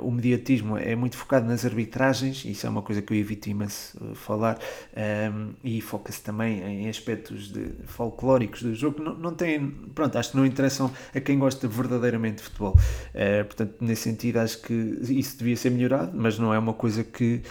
o 0.00 0.10
mediatismo 0.10 0.76
é 0.76 0.96
muito 0.96 1.16
focado 1.16 1.46
nas 1.46 1.64
arbitragens, 1.64 2.44
isso 2.44 2.66
é 2.66 2.70
uma 2.70 2.82
coisa 2.82 3.00
que 3.00 3.12
eu 3.12 3.16
evito 3.16 3.48
imenso 3.48 3.96
uh, 4.02 4.14
falar, 4.14 4.58
ehm, 4.94 5.50
e 5.62 5.80
foca-se 5.80 6.20
também 6.20 6.60
em 6.60 6.88
aspectos 6.88 7.52
de, 7.52 7.70
folclóricos 7.86 8.62
do 8.62 8.74
jogo, 8.74 9.02
não, 9.02 9.14
não 9.14 9.34
tem, 9.34 9.70
pronto, 9.94 10.18
acho 10.18 10.32
que 10.32 10.36
não 10.36 10.44
interessam 10.44 10.90
a 11.14 11.20
quem 11.20 11.38
gosta 11.38 11.68
verdadeiramente 11.68 12.38
de 12.38 12.42
futebol. 12.42 12.76
Uh, 13.14 13.44
portanto, 13.44 13.76
nesse 13.80 14.02
sentido, 14.02 14.38
acho 14.38 14.60
que 14.60 14.72
isso 15.08 15.38
devia 15.38 15.56
ser 15.56 15.70
melhorado, 15.70 16.12
mas 16.14 16.38
não 16.38 16.52
é 16.52 16.58
uma 16.58 16.74
coisa 16.74 17.04
que 17.04 17.42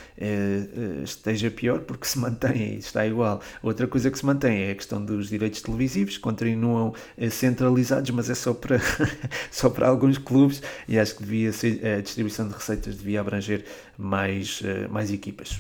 esteja 1.04 1.50
pior, 1.50 1.80
porque 1.80 2.06
se 2.06 2.20
mantém 2.20 2.76
está 2.78 3.06
igual. 3.06 3.42
Outra 3.64 3.88
coisa 3.88 4.12
que 4.12 4.18
se 4.18 4.26
mantém 4.26 4.64
é 4.64 4.72
a 4.72 4.76
questão 4.76 5.04
dos 5.04 5.30
direitos 5.30 5.62
televisivos, 5.62 6.18
continuam 6.18 6.94
centralizados, 7.30 8.10
mas 8.12 8.30
é 8.30 8.36
só 8.36 8.54
para, 8.54 8.80
só 9.50 9.70
para 9.70 9.88
alguns 9.88 10.18
clubes, 10.18 10.62
e 10.88 11.00
acho 11.00 11.16
que 11.16 11.24
devia 11.24 11.52
a 11.68 12.02
distribuição 12.02 12.48
de 12.48 12.54
receitas 12.54 12.96
devia 12.96 13.22
abranger 13.22 13.66
mais, 13.98 14.62
eh, 14.64 14.88
mais 14.88 15.12
equipas. 15.12 15.60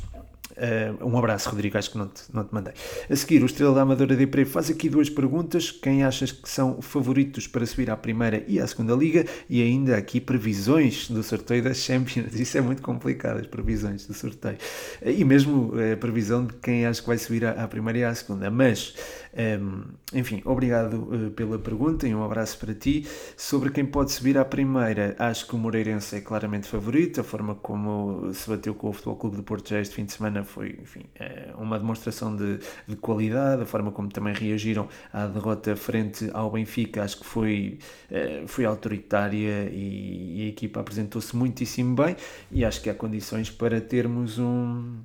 Uh, 0.51 1.07
um 1.07 1.17
abraço, 1.17 1.49
Rodrigo, 1.49 1.77
acho 1.77 1.91
que 1.91 1.97
não 1.97 2.07
te, 2.07 2.23
não 2.33 2.43
te 2.43 2.53
mandei. 2.53 2.73
A 3.09 3.15
seguir, 3.15 3.41
o 3.41 3.45
Estrela 3.45 3.73
da 3.73 3.81
Amadora 3.81 4.15
de 4.15 4.27
Pre 4.27 4.45
faz 4.45 4.69
aqui 4.69 4.89
duas 4.89 5.09
perguntas. 5.09 5.71
Quem 5.71 6.03
achas 6.03 6.31
que 6.31 6.49
são 6.49 6.81
favoritos 6.81 7.47
para 7.47 7.65
subir 7.65 7.89
à 7.89 7.95
primeira 7.95 8.43
e 8.47 8.59
à 8.59 8.67
segunda 8.67 8.93
liga? 8.93 9.25
E 9.49 9.61
ainda 9.61 9.97
aqui 9.97 10.19
previsões 10.19 11.09
do 11.09 11.23
sorteio 11.23 11.63
das 11.63 11.77
Champions. 11.77 12.33
Isso 12.35 12.57
é 12.57 12.61
muito 12.61 12.81
complicado, 12.81 13.39
as 13.39 13.47
previsões 13.47 14.05
do 14.05 14.13
sorteio. 14.13 14.57
E 15.03 15.23
mesmo 15.23 15.73
a 15.93 15.97
previsão 15.97 16.45
de 16.45 16.53
quem 16.55 16.85
acha 16.85 17.01
que 17.01 17.07
vai 17.07 17.17
subir 17.17 17.45
à, 17.45 17.51
à 17.51 17.67
primeira 17.67 17.99
e 17.99 18.03
à 18.03 18.13
segunda. 18.13 18.51
Mas 18.51 18.93
um, 19.33 19.83
enfim, 20.13 20.41
obrigado 20.43 20.95
uh, 20.95 21.31
pela 21.31 21.57
pergunta 21.57 22.07
e 22.07 22.13
um 22.13 22.23
abraço 22.23 22.57
para 22.57 22.73
ti. 22.73 23.07
Sobre 23.37 23.71
quem 23.71 23.85
pode 23.85 24.11
subir 24.11 24.37
à 24.37 24.43
primeira, 24.43 25.15
acho 25.17 25.47
que 25.47 25.55
o 25.55 25.57
Moreirense 25.57 26.17
é 26.17 26.21
claramente 26.21 26.67
favorito. 26.67 27.21
A 27.21 27.23
forma 27.23 27.55
como 27.55 28.33
se 28.33 28.49
bateu 28.49 28.75
com 28.75 28.89
o 28.89 28.93
Futebol 28.93 29.15
Clube 29.15 29.37
de 29.37 29.43
Porto 29.43 29.69
já 29.69 29.79
este 29.79 29.95
fim 29.95 30.05
de 30.05 30.11
semana 30.11 30.43
foi, 30.43 30.77
enfim, 30.81 31.05
é 31.15 31.53
uma 31.57 31.79
demonstração 31.79 32.35
de, 32.35 32.59
de, 32.87 32.95
qualidade. 32.95 33.61
A 33.61 33.65
forma 33.65 33.91
como 33.91 34.09
também 34.09 34.33
reagiram 34.33 34.89
à 35.13 35.25
derrota 35.27 35.75
frente 35.75 36.29
ao 36.33 36.51
Benfica, 36.51 37.03
acho 37.03 37.19
que 37.19 37.25
foi, 37.25 37.79
uh, 38.11 38.47
foi 38.47 38.65
autoritária 38.65 39.69
e, 39.71 40.41
e 40.41 40.45
a 40.45 40.49
equipa 40.49 40.81
apresentou-se 40.81 41.35
muitíssimo 41.35 41.95
bem. 41.95 42.15
E 42.51 42.65
acho 42.65 42.81
que 42.81 42.89
há 42.89 42.93
condições 42.93 43.49
para 43.49 43.79
termos 43.79 44.37
um 44.37 44.99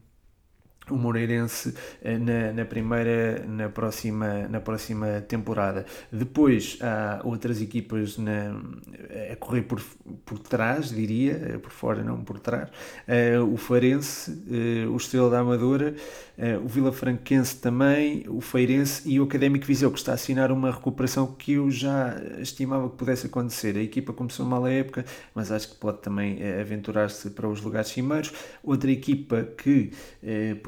o 0.91 0.97
Moreirense 0.97 1.75
eh, 2.03 2.19
na, 2.19 2.53
na, 2.53 2.65
primeira, 2.65 3.45
na 3.47 3.69
próxima, 3.69 4.47
na 4.49 4.61
próxima 4.61 5.21
temporada. 5.21 5.85
Depois 6.13 6.79
há 6.81 7.21
outras 7.25 7.61
equipas 7.61 8.17
na, 8.19 8.57
a 9.33 9.37
correr 9.37 9.63
por, 9.63 9.83
por 10.25 10.39
trás, 10.39 10.91
diria, 10.91 11.33
eh, 11.33 11.59
por 11.59 11.73
fora, 11.73 12.03
não 12.03 12.23
por 12.23 12.39
trás. 12.39 12.69
Uh, 13.07 13.53
o 13.53 13.57
Farense, 13.57 14.31
uh, 14.31 14.93
o 14.93 14.97
Estrela 14.97 15.31
da 15.31 15.41
Amadora, 15.41 15.95
uh, 16.39 16.65
o 16.65 16.69
Vila 16.69 16.93
Franquense 16.93 17.57
também, 17.57 18.25
o 18.29 18.41
Feirense 18.41 19.09
e 19.09 19.19
o 19.19 19.25
Académico 19.25 19.67
Viseu, 19.67 19.91
que 19.91 19.99
está 19.99 20.13
a 20.13 20.15
assinar 20.15 20.53
uma 20.53 20.71
recuperação 20.71 21.27
que 21.27 21.53
eu 21.53 21.71
já 21.71 22.17
estimava 22.39 22.89
que 22.89 22.97
pudesse 22.97 23.27
acontecer. 23.27 23.77
A 23.77 23.83
equipa 23.83 24.13
começou 24.13 24.47
mal 24.47 24.65
a 24.65 24.71
época, 24.71 25.05
mas 25.35 25.51
acho 25.51 25.71
que 25.71 25.77
pode 25.77 25.99
também 25.99 26.39
aventurar-se 26.61 27.31
para 27.31 27.49
os 27.49 27.61
lugares 27.61 27.91
cimeiros. 27.91 28.33
Outra 28.63 28.91
equipa 28.91 29.43
que 29.43 29.91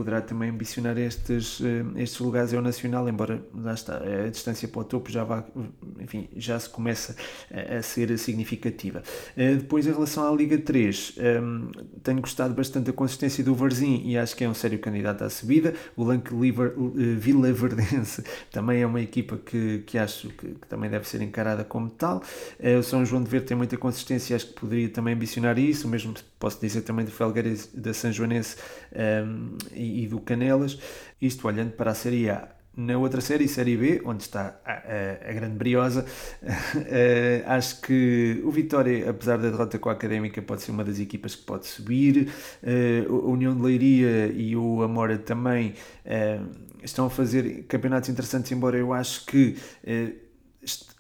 poderá 0.09 0.23
também 0.23 0.49
ambicionar 0.49 0.97
estes, 0.97 1.61
eh, 1.61 2.03
estes 2.03 2.19
lugares 2.19 2.53
é 2.55 2.59
o 2.59 2.62
Nacional, 2.62 3.07
embora 3.09 3.43
lá 3.55 3.75
está, 3.75 3.99
a 3.99 4.31
distância 4.31 4.67
para 4.67 4.81
o 4.81 4.85
topo 4.85 5.11
já, 5.11 5.23
vá, 5.23 5.45
enfim, 6.00 6.29
já 6.35 6.59
se 6.59 6.71
começa 6.71 7.15
a, 7.50 7.83
ser 7.83 8.19
significativa. 8.19 9.03
Eh, 9.37 9.57
depois, 9.57 9.87
em 9.87 9.93
relação 9.93 10.27
à 10.27 10.35
Liga 10.35 10.57
3, 10.57 11.15
um, 11.19 11.23
ehm, 11.23 11.71
tenho 12.03 12.21
gostado 12.23 12.55
bastante 12.55 12.87
da 12.87 12.93
consistência 12.93 13.45
do 13.45 13.55
Varzim 13.55 14.03
e 14.07 14.17
acho 14.17 14.35
que 14.35 14.45
é 14.45 14.49
um 14.49 14.55
sério 14.55 14.79
candidato 14.79 15.25
à 15.25 15.29
subida. 15.29 15.75
O 15.95 16.05
Lanque 16.05 16.33
eh, 16.33 17.15
Vila 17.19 17.53
Verdense 17.53 18.25
também 18.50 18.81
é 18.81 18.87
uma 18.87 19.03
equipa 19.03 19.37
que, 19.37 19.83
que 19.87 19.99
acho 19.99 20.29
que, 20.31 20.55
que 20.55 20.67
também 20.69 20.88
deve 20.88 21.07
ser 21.07 21.21
encarada 21.21 21.65
como 21.65 21.91
tal. 21.91 22.23
O 22.79 22.83
São 22.83 23.05
João 23.05 23.23
de 23.23 23.29
Verde 23.29 23.47
tem 23.47 23.57
muita 23.57 23.77
consistência, 23.77 24.35
acho 24.35 24.47
que 24.47 24.55
poderia 24.55 24.88
também 24.88 25.15
ambicionar 25.15 25.59
isso, 25.59 25.87
o 25.87 25.91
mesmo 25.91 26.15
posso 26.38 26.61
dizer 26.61 26.83
também 26.83 27.05
do 27.05 27.11
Felgueiras 27.11 27.69
da 27.75 27.93
São 27.93 28.13
Joanense 28.13 28.56
um, 28.93 28.99
ehm, 28.99 29.59
e, 29.75 29.98
e, 30.02 30.06
do 30.06 30.21
Canelas, 30.21 30.78
isto 31.21 31.47
olhando 31.47 31.73
para 31.73 31.91
a 31.91 31.95
Série 31.95 32.30
A. 32.30 32.49
Na 32.76 32.97
outra 32.97 33.21
série, 33.21 33.49
Série 33.49 33.76
B, 33.76 34.00
onde 34.04 34.23
está 34.23 34.61
a, 34.65 34.73
a, 34.73 35.30
a 35.30 35.32
grande 35.32 35.56
briosa, 35.56 36.06
uh, 36.45 37.43
acho 37.50 37.80
que 37.80 38.41
o 38.45 38.52
Vitória, 38.52 39.11
apesar 39.11 39.37
da 39.37 39.50
derrota 39.50 39.80
com 39.80 39.89
a 39.89 39.93
Académica, 39.93 40.41
pode 40.41 40.63
ser 40.63 40.71
uma 40.71 40.84
das 40.84 41.00
equipas 41.00 41.34
que 41.34 41.43
pode 41.43 41.67
subir. 41.67 42.28
A 42.63 43.13
União 43.13 43.56
de 43.56 43.63
Leiria 43.63 44.28
e 44.32 44.54
o 44.54 44.80
Amora 44.84 45.19
também 45.19 45.75
uh, 46.06 46.49
estão 46.80 47.06
a 47.06 47.11
fazer 47.11 47.65
campeonatos 47.65 48.11
interessantes, 48.11 48.52
embora 48.52 48.78
eu 48.78 48.93
acho 48.93 49.26
que 49.26 49.56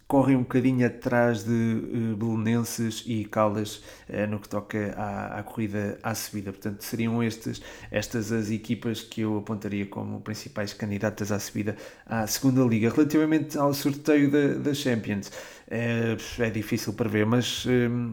correm 0.08 0.36
um 0.36 0.40
bocadinho 0.40 0.86
atrás 0.86 1.44
de 1.44 1.52
uh, 1.52 2.16
belenenses 2.16 3.04
e 3.06 3.26
Caldas 3.26 3.82
uh, 4.08 4.26
no 4.26 4.40
que 4.40 4.48
toca 4.48 4.94
à, 4.96 5.38
à, 5.38 5.42
corrida 5.42 5.98
à 6.02 6.14
subida. 6.14 6.50
Portanto, 6.50 6.82
seriam 6.82 7.22
estes, 7.22 7.60
estas 7.90 8.32
as 8.32 8.50
equipas 8.50 9.02
que 9.02 9.20
eu 9.20 9.36
apontaria 9.36 9.84
como 9.84 10.22
principais 10.22 10.72
candidatas 10.72 11.30
à 11.30 11.38
subida 11.38 11.76
à 12.06 12.26
segunda 12.26 12.62
liga. 12.64 12.88
Relativamente 12.88 13.58
ao 13.58 13.74
sorteio 13.74 14.30
da, 14.30 14.54
da 14.54 14.72
Champions, 14.72 15.30
é, 15.70 16.16
é 16.38 16.50
difícil 16.50 16.94
prever, 16.94 17.26
mas 17.26 17.66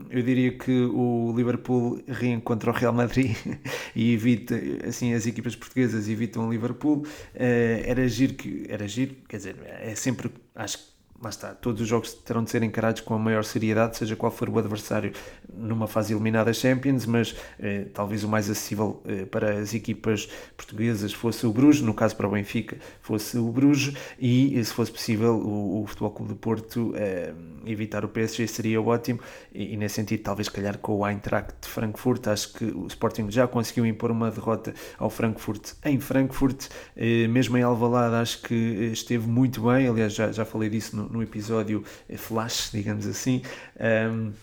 eu 0.09 0.21
diria 0.21 0.51
que 0.57 0.71
o 0.71 1.33
Liverpool 1.33 2.01
reencontra 2.05 2.71
o 2.71 2.73
Real 2.73 2.91
Madrid 2.91 3.37
e 3.95 4.13
evita, 4.13 4.59
assim, 4.85 5.13
as 5.13 5.25
equipas 5.25 5.55
portuguesas 5.55 6.09
evitam 6.09 6.45
o 6.45 6.51
Liverpool. 6.51 7.05
era 7.33 8.05
giro 8.09 8.33
que, 8.33 8.65
era 8.67 8.85
giro, 8.85 9.15
quer 9.29 9.37
dizer, 9.37 9.55
é 9.63 9.95
sempre, 9.95 10.29
acho 10.53 10.77
que 10.79 10.94
lá 11.25 11.29
está, 11.29 11.55
todos 11.55 11.81
os 11.81 11.87
jogos 11.87 12.13
terão 12.13 12.43
de 12.43 12.51
ser 12.51 12.61
encarados 12.61 13.01
com 13.01 13.15
a 13.15 13.19
maior 13.19 13.43
seriedade, 13.43 13.97
seja 13.97 14.15
qual 14.15 14.31
for 14.31 14.47
o 14.47 14.59
adversário 14.59 15.11
numa 15.51 15.87
fase 15.87 16.13
eliminada 16.13 16.53
Champions, 16.53 17.05
mas 17.07 17.35
eh, 17.59 17.87
talvez 17.93 18.23
o 18.23 18.27
mais 18.27 18.47
acessível 18.47 19.01
eh, 19.05 19.25
para 19.25 19.59
as 19.59 19.73
equipas 19.73 20.29
portuguesas 20.55 21.13
fosse 21.13 21.47
o 21.47 21.51
Bruges, 21.51 21.81
no 21.81 21.95
caso 21.95 22.15
para 22.15 22.27
o 22.27 22.31
Benfica 22.31 22.77
fosse 23.01 23.37
o 23.39 23.51
Bruges, 23.51 23.95
e 24.19 24.63
se 24.63 24.71
fosse 24.71 24.91
possível 24.91 25.35
o, 25.35 25.81
o 25.81 25.87
Futebol 25.87 26.11
Clube 26.11 26.33
de 26.33 26.39
Porto 26.39 26.93
eh, 26.95 27.33
evitar 27.65 28.05
o 28.05 28.07
PSG 28.07 28.47
seria 28.47 28.79
ótimo, 28.79 29.19
e, 29.53 29.73
e, 29.73 29.77
nesse 29.77 29.95
sentido 29.95 30.21
talvez 30.21 30.47
calhar 30.47 30.77
com 30.77 30.97
o 30.97 31.07
Eintracht 31.07 31.53
de 31.59 31.67
Frankfurt, 31.67 32.27
acho 32.27 32.53
que 32.53 32.65
o 32.65 32.85
Sporting 32.85 33.31
já 33.31 33.47
conseguiu 33.47 33.85
impor 33.85 34.11
uma 34.11 34.29
derrota 34.29 34.75
ao 34.99 35.09
Frankfurt 35.09 35.73
em 35.83 35.99
Frankfurt, 35.99 36.67
eh, 36.95 37.27
mesmo 37.27 37.57
em 37.57 37.63
Alvalade 37.63 38.15
acho 38.15 38.43
que 38.43 38.53
eh, 38.53 38.85
esteve 38.91 39.27
muito 39.27 39.63
bem, 39.63 39.87
aliás 39.87 40.13
já, 40.13 40.31
já 40.31 40.45
falei 40.45 40.69
disso 40.69 40.95
no, 40.95 41.14
no 41.15 41.23
episódio 41.23 41.83
flash, 42.17 42.71
digamos 42.71 43.07
assim. 43.07 43.41
Um, 43.79 44.33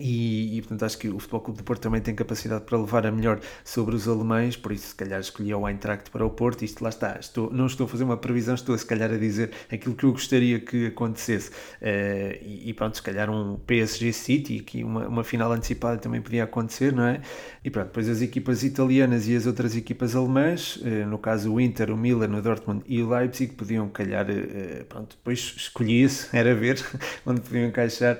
e, 0.00 0.56
e, 0.56 0.62
portanto 0.62 0.84
acho 0.84 0.98
que 0.98 1.08
o 1.08 1.18
Futebol 1.18 1.40
Clube 1.40 1.58
do 1.58 1.64
Porto 1.64 1.82
também 1.82 2.00
tem 2.00 2.14
capacidade 2.14 2.64
para 2.64 2.78
levar 2.78 3.06
a 3.06 3.12
melhor 3.12 3.40
sobre 3.62 3.94
os 3.94 4.08
alemães, 4.08 4.56
por 4.56 4.72
isso 4.72 4.88
se 4.88 4.94
calhar 4.94 5.20
escolhi 5.20 5.54
o 5.54 5.68
Eintracht 5.68 6.10
para 6.10 6.24
o 6.24 6.30
Porto, 6.30 6.64
isto 6.64 6.82
lá 6.82 6.88
está, 6.88 7.18
estou, 7.20 7.50
não 7.52 7.66
estou 7.66 7.84
a 7.84 7.88
fazer 7.88 8.04
uma 8.04 8.16
previsão, 8.16 8.54
estou 8.54 8.76
se 8.76 8.86
calhar 8.86 9.12
a 9.12 9.18
dizer 9.18 9.50
aquilo 9.70 9.94
que 9.94 10.04
eu 10.04 10.12
gostaria 10.12 10.58
que 10.58 10.86
acontecesse, 10.86 11.50
uh, 11.50 12.38
e, 12.42 12.70
e, 12.70 12.74
pronto, 12.74 12.96
se 12.96 13.02
calhar 13.02 13.30
um 13.30 13.56
PSG 13.66 14.12
City, 14.12 14.58
aqui 14.60 14.82
uma, 14.82 15.06
uma 15.06 15.24
final 15.24 15.52
antecipada 15.52 15.98
também 15.98 16.20
podia 16.20 16.44
acontecer, 16.44 16.92
não 16.92 17.04
é? 17.04 17.20
E 17.62 17.70
pronto, 17.70 17.88
depois 17.88 18.08
as 18.08 18.22
equipas 18.22 18.62
italianas 18.62 19.28
e 19.28 19.36
as 19.36 19.46
outras 19.46 19.76
equipas 19.76 20.16
alemãs, 20.16 20.76
uh, 20.76 21.06
no 21.06 21.18
caso 21.18 21.52
o 21.52 21.60
Inter, 21.60 21.90
o 21.90 21.96
Milan, 21.96 22.34
o 22.36 22.40
Dortmund 22.40 22.82
e 22.86 23.02
o 23.02 23.08
Leipzig, 23.08 23.52
podiam 23.52 23.88
calhar, 23.88 24.26
uh, 24.30 24.84
pronto, 24.86 25.16
depois 25.16 25.54
escolhi-se, 25.56 26.28
era 26.36 26.54
ver 26.54 26.82
onde 27.26 27.40
podiam 27.40 27.68
encaixar 27.68 28.18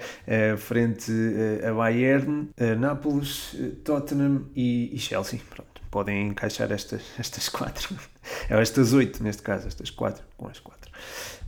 frente 0.58 1.10
a 1.66 1.69
Bayern, 1.72 2.50
a 2.58 2.74
Nápoles, 2.74 3.56
Tottenham 3.84 4.46
e, 4.54 4.94
e 4.94 4.98
Chelsea. 4.98 5.40
Pronto, 5.48 5.80
podem 5.90 6.28
encaixar 6.28 6.70
estas, 6.72 7.02
estas 7.18 7.48
quatro, 7.48 7.96
ou 8.50 8.58
estas 8.58 8.92
oito 8.92 9.22
neste 9.22 9.42
caso, 9.42 9.66
estas 9.66 9.90
quatro, 9.90 10.24
com 10.36 10.48
as 10.48 10.58
quatro. 10.58 10.90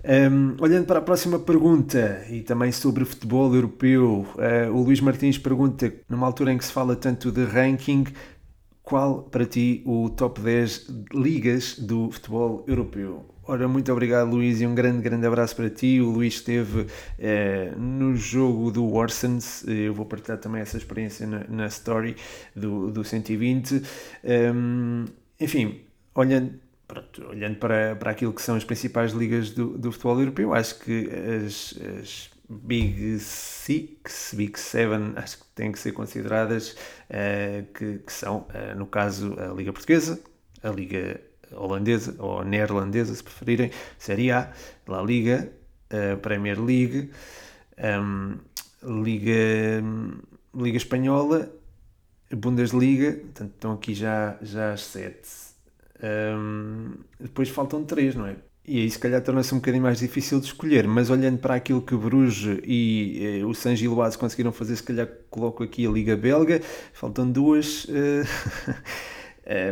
Um, 0.05 0.57
olhando 0.61 0.87
para 0.87 0.99
a 0.99 1.03
próxima 1.03 1.39
pergunta 1.39 2.27
e 2.29 2.41
também 2.43 2.73
sobre 2.73 3.05
futebol 3.05 3.55
europeu, 3.55 4.27
uh, 4.35 4.73
o 4.73 4.83
Luís 4.83 5.01
Martins 5.01 5.39
pergunta: 5.39 5.93
numa 6.09 6.27
altura 6.27 6.53
em 6.53 6.59
que 6.59 6.65
se 6.65 6.73
fala 6.73 6.97
tanto 6.97 7.31
de 7.31 7.45
ranking, 7.45 8.05
qual 8.83 9.23
para 9.23 9.47
ti 9.47 9.83
o 9.87 10.11
top 10.11 10.41
10 10.41 10.89
ligas 11.15 11.79
do 11.79 12.11
futebol 12.11 12.65
europeu? 12.67 13.32
Ora, 13.45 13.67
muito 13.67 13.91
obrigado, 13.91 14.31
Luís, 14.31 14.61
e 14.61 14.67
um 14.67 14.75
grande, 14.75 15.03
grande 15.03 15.27
abraço 15.27 15.57
para 15.57 15.69
ti. 15.69 16.01
O 16.01 16.11
Luís 16.11 16.35
esteve 16.35 16.87
eh, 17.19 17.73
no 17.77 18.15
jogo 18.15 18.71
do 18.71 18.89
Warsons. 18.89 19.67
Eu 19.67 19.93
vou 19.93 20.07
partilhar 20.07 20.39
também 20.39 20.63
essa 20.63 20.77
experiência 20.77 21.27
na, 21.27 21.45
na 21.49 21.67
story 21.67 22.15
do, 22.55 22.93
do 22.93 23.03
120. 23.03 23.83
Um, 24.55 25.07
enfim, 25.41 25.81
olhando, 26.15 26.55
pronto, 26.87 27.27
olhando 27.27 27.57
para, 27.57 27.97
para 27.97 28.13
aquilo 28.13 28.33
que 28.33 28.41
são 28.41 28.55
as 28.55 28.63
principais 28.63 29.11
ligas 29.11 29.51
do, 29.51 29.77
do 29.77 29.91
futebol 29.91 30.21
europeu, 30.21 30.55
acho 30.55 30.79
que 30.79 31.11
as, 31.45 31.75
as 32.01 32.31
Big 32.49 33.19
Six, 33.19 34.35
Big 34.37 34.57
Seven, 34.57 35.15
acho 35.17 35.39
que 35.39 35.47
têm 35.57 35.73
que 35.73 35.81
ser 35.81 35.91
consideradas, 35.91 36.77
uh, 37.11 37.67
que, 37.75 37.99
que, 37.99 38.13
são, 38.13 38.47
uh, 38.51 38.79
no 38.79 38.87
caso, 38.87 39.35
a 39.37 39.53
Liga 39.53 39.73
Portuguesa, 39.73 40.21
a 40.63 40.69
Liga 40.69 41.21
holandesa 41.57 42.15
ou 42.19 42.45
neerlandesa, 42.45 43.15
se 43.15 43.23
preferirem, 43.23 43.71
Série 43.99 44.31
A, 44.31 44.53
La 44.87 45.03
Liga, 45.03 45.53
a 45.91 46.17
Premier 46.17 46.61
League, 46.61 47.11
um, 47.79 48.39
Liga, 48.83 49.83
Liga 50.55 50.77
Espanhola, 50.77 51.51
Bundesliga, 52.31 53.13
portanto 53.13 53.53
estão 53.55 53.73
aqui 53.73 53.95
já, 53.95 54.37
já 54.43 54.73
as 54.73 54.83
sete. 54.85 55.29
Um, 56.03 56.95
depois 57.21 57.49
faltam 57.49 57.85
três, 57.85 58.15
não 58.15 58.27
é? 58.27 58.37
E 58.65 58.81
aí 58.81 58.91
se 58.91 58.99
calhar 58.99 59.21
torna-se 59.21 59.53
um 59.55 59.59
bocadinho 59.59 59.83
mais 59.83 59.99
difícil 59.99 60.39
de 60.39 60.47
escolher, 60.47 60.87
mas 60.87 61.11
olhando 61.11 61.39
para 61.39 61.57
aquilo 61.57 61.83
que 61.83 61.97
Bruges 61.97 62.61
e 62.65 63.41
eh, 63.41 63.45
o 63.45 63.53
San 63.53 63.75
Giloase 63.75 64.17
conseguiram 64.17 64.53
fazer, 64.53 64.77
se 64.77 64.85
calhar 64.85 65.09
coloco 65.29 65.65
aqui 65.65 65.85
a 65.85 65.91
Liga 65.91 66.17
Belga, 66.17 66.61
faltam 66.93 67.29
duas. 67.31 67.85
Uh, 67.87 68.25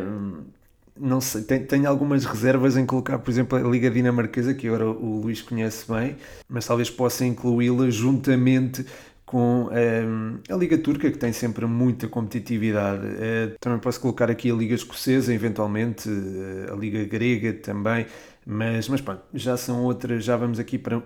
um, 0.05 0.45
não 0.98 1.20
sei, 1.20 1.42
tenho, 1.42 1.66
tenho, 1.66 1.88
algumas 1.88 2.24
reservas 2.24 2.76
em 2.76 2.87
colocar, 2.87 3.18
por 3.18 3.31
exemplo, 3.31 3.59
a 3.59 3.70
Liga 3.70 3.90
Dinamarquesa, 3.90 4.55
que 4.55 4.66
agora 4.66 4.87
o 4.87 5.20
Luís 5.20 5.42
conhece 5.42 5.90
bem, 5.90 6.16
mas 6.48 6.66
talvez 6.66 6.90
possa 6.90 7.24
incluí-la 7.24 7.90
juntamente 7.90 8.85
com 9.31 9.66
um, 9.66 9.72
ehm, 9.72 10.40
a 10.50 10.57
Liga 10.57 10.76
Turca, 10.76 11.09
que 11.09 11.16
tem 11.16 11.33
sempre 11.33 11.64
muita 11.64 12.09
competitividade. 12.09 13.07
Uh, 13.07 13.57
também 13.61 13.79
posso 13.79 14.00
colocar 14.00 14.29
aqui 14.29 14.50
a 14.50 14.55
Liga 14.55 14.74
Escocesa, 14.74 15.33
eventualmente, 15.33 16.09
uh, 16.09 16.72
a 16.72 16.76
Liga 16.76 17.05
Grega 17.05 17.53
também, 17.53 18.07
mas, 18.46 18.88
mas 18.88 19.00
pronto, 19.00 19.22
já 19.35 19.57
são 19.57 19.85
outras, 19.85 20.24
já 20.24 20.37
vamos 20.37 20.59
aqui 20.59 20.79
para, 20.79 21.03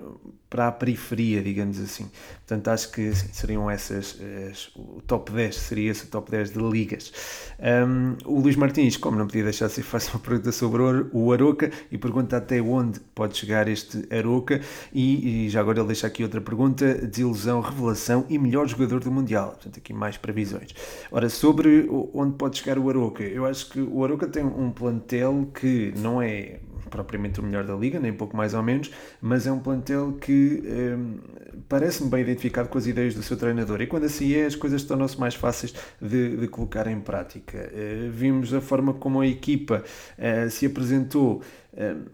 para 0.49 0.69
a 0.69 0.73
periferia, 0.73 1.43
digamos 1.43 1.81
assim. 1.81 2.09
Portanto, 2.47 2.69
acho 2.69 2.93
que 2.93 3.13
seriam 3.13 3.69
essas, 3.69 4.17
as, 4.51 4.71
o 4.77 5.03
top 5.05 5.33
10, 5.33 5.57
seria 5.57 5.91
esse 5.91 6.05
o 6.05 6.07
top 6.07 6.31
10 6.31 6.53
de 6.53 6.59
ligas. 6.61 7.13
Um, 7.59 8.17
o 8.25 8.39
Luís 8.39 8.55
Martins, 8.55 8.97
como 8.97 9.19
não 9.19 9.27
podia 9.27 9.43
deixar 9.43 9.67
de 9.67 9.73
ser, 9.73 9.83
faz 9.85 10.09
uma 10.15 10.21
pergunta 10.21 10.53
sobre 10.53 10.81
o 11.13 11.33
Aroca 11.33 11.73
e 11.91 11.99
pergunta 11.99 12.37
até 12.37 12.63
onde 12.63 13.01
pode 13.01 13.37
chegar 13.37 13.67
este 13.67 14.07
Aroca. 14.15 14.61
E, 14.93 15.47
e 15.47 15.51
já 15.51 15.61
agora 15.61 15.81
ele 15.81 15.89
deixa 15.89 16.07
aqui 16.07 16.23
outra 16.23 16.41
pergunta: 16.41 16.95
desilusão, 16.95 17.61
revelação 17.61 18.25
e 18.29 18.39
melhor 18.39 18.69
jogador 18.69 19.01
do 19.01 19.11
Mundial. 19.11 19.49
Portanto, 19.51 19.79
aqui 19.79 19.93
mais 19.93 20.17
previsões. 20.17 20.73
Ora, 21.11 21.29
sobre 21.29 21.89
onde 22.15 22.37
pode 22.37 22.59
chegar 22.59 22.79
o 22.79 22.89
Aroca, 22.89 23.25
eu 23.25 23.45
acho 23.45 23.71
que 23.71 23.81
o 23.81 24.05
Aroca 24.05 24.29
tem 24.29 24.45
um 24.45 24.71
plantel 24.71 25.51
que 25.53 25.93
não 25.97 26.23
é 26.23 26.61
propriamente 26.95 27.41
o 27.41 27.43
melhor 27.43 27.65
da 27.65 27.75
liga, 27.75 27.99
nem 27.99 28.13
pouco 28.13 28.37
mais 28.37 28.55
ou 28.55 28.63
menos, 28.63 28.89
mas 29.21 29.49
é 29.49 29.53
um 29.53 29.59
plantel 29.59 30.13
que 30.21 30.63
um, 30.65 31.19
parece-me 31.69 32.09
bem 32.09 32.21
identificado 32.21 32.69
com 32.69 32.79
as 32.79 32.87
ideias 32.87 33.15
do 33.15 33.23
seu 33.23 33.37
treinador 33.37 33.81
e 33.81 33.87
quando 33.89 34.05
assim 34.05 34.33
é, 34.33 34.47
as 34.47 34.55
coisas 34.55 34.85
tornam-se 34.85 35.19
mais 35.19 35.35
fáceis 35.35 35.75
de, 36.01 36.37
de, 36.37 36.47
colocar 36.47 36.87
em 36.87 37.01
prática. 37.01 37.69
Uh, 37.73 38.11
vimos 38.13 38.55
a 38.55 38.61
forma 38.61 38.95
como 38.95 39.21
a 39.21 39.27
equipa 39.27 39.83
uh, 40.17 40.49
se 40.51 40.67
apresentou 40.67 41.43
eh, 41.43 41.64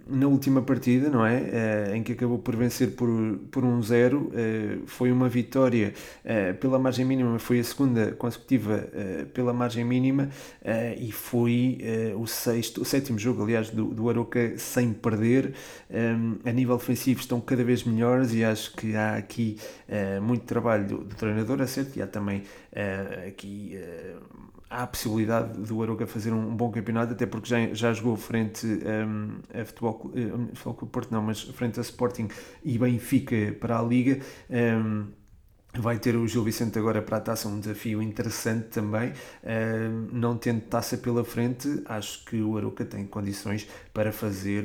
na 0.06 0.26
última 0.26 0.62
partida, 0.62 1.10
não 1.10 1.24
é? 1.24 1.36
Eh, 1.52 1.96
em 1.96 2.02
que 2.02 2.12
acabou 2.12 2.38
por 2.38 2.56
vencer 2.56 2.92
por, 2.92 3.38
por 3.50 3.64
um 3.64 3.82
zero. 3.82 4.30
Eh, 4.34 4.78
foi 4.86 5.12
uma 5.12 5.28
vitória 5.28 5.92
pela 6.60 6.78
margem 6.78 7.04
mínima, 7.04 7.38
foi 7.38 7.60
a 7.60 7.64
segunda 7.64 8.12
consecutiva 8.12 8.88
pela 9.32 9.52
margem 9.52 9.84
mínima 9.84 10.28
e 10.98 11.10
foi 11.12 11.78
o 12.16 12.26
sexto, 12.26 12.82
o 12.82 12.84
sétimo 12.84 13.18
jogo, 13.18 13.42
aliás, 13.42 13.70
do, 13.70 13.86
do 13.86 14.08
Aroca 14.08 14.56
sem 14.56 14.92
perder. 14.92 15.54
A 16.44 16.52
nível 16.52 16.74
ofensivo 16.74 17.20
estão 17.20 17.40
cada 17.40 17.64
vez 17.64 17.84
melhores 17.84 18.32
e 18.32 18.44
acho 18.44 18.74
que 18.74 18.94
há 18.94 19.16
aqui 19.16 19.56
muito 20.22 20.44
trabalho 20.44 20.86
do, 20.86 20.98
do 20.98 21.14
treinador, 21.14 21.60
é 21.60 21.66
certo, 21.66 21.96
e 21.96 22.02
há 22.02 22.06
também 22.06 22.42
aqui 23.26 23.78
há 24.70 24.84
a 24.84 24.86
possibilidade 24.86 25.60
do 25.60 25.82
Aroca 25.82 26.06
fazer 26.06 26.32
um 26.32 26.54
bom 26.54 26.70
campeonato, 26.70 27.12
até 27.12 27.26
porque 27.26 27.48
já, 27.48 27.74
já 27.74 27.92
jogou 27.92 28.16
frente 28.16 28.64
um, 28.66 29.40
a 29.52 29.64
Futebol, 29.64 30.12
um, 30.14 30.46
Futebol 30.54 30.74
Clube 30.74 30.92
Porto, 30.92 31.10
não, 31.10 31.20
mas 31.20 31.42
frente 31.42 31.80
a 31.80 31.82
Sporting 31.82 32.28
e 32.64 32.78
Benfica 32.78 33.56
para 33.60 33.80
a 33.80 33.82
Liga. 33.82 34.20
Um, 34.48 35.08
Vai 35.72 36.00
ter 36.00 36.16
o 36.16 36.26
Gil 36.26 36.42
Vicente 36.42 36.76
agora 36.80 37.00
para 37.00 37.18
a 37.18 37.20
taça, 37.20 37.46
um 37.48 37.60
desafio 37.60 38.02
interessante 38.02 38.68
também. 38.70 39.12
Não 40.12 40.36
tendo 40.36 40.62
taça 40.62 40.96
pela 40.96 41.24
frente, 41.24 41.82
acho 41.84 42.24
que 42.24 42.42
o 42.42 42.56
Aruca 42.56 42.84
tem 42.84 43.06
condições 43.06 43.68
para 43.94 44.10
fazer 44.10 44.64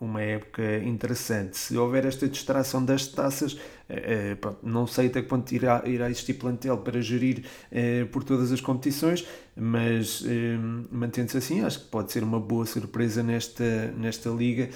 uma 0.00 0.22
época 0.22 0.78
interessante. 0.78 1.58
Se 1.58 1.76
houver 1.76 2.06
esta 2.06 2.26
distração 2.26 2.82
das 2.82 3.06
taças, 3.06 3.52
uh, 3.52 4.36
pronto, 4.40 4.58
não 4.62 4.86
sei 4.86 5.08
até 5.08 5.20
que 5.20 5.28
ponto 5.28 5.52
irá, 5.52 5.82
irá 5.84 6.08
existir 6.08 6.34
plantel 6.34 6.78
para 6.78 7.02
gerir 7.02 7.44
por 8.10 8.24
todas 8.24 8.50
as 8.50 8.62
competições, 8.62 9.26
mas 9.56 10.24
mantendo-se 10.90 11.36
assim, 11.36 11.60
acho 11.62 11.80
que 11.80 11.86
pode 11.86 12.12
ser 12.12 12.22
uma 12.22 12.40
boa 12.40 12.64
surpresa 12.66 13.22
nesta, 13.22 13.92
nesta 13.92 14.30
liga, 14.30 14.70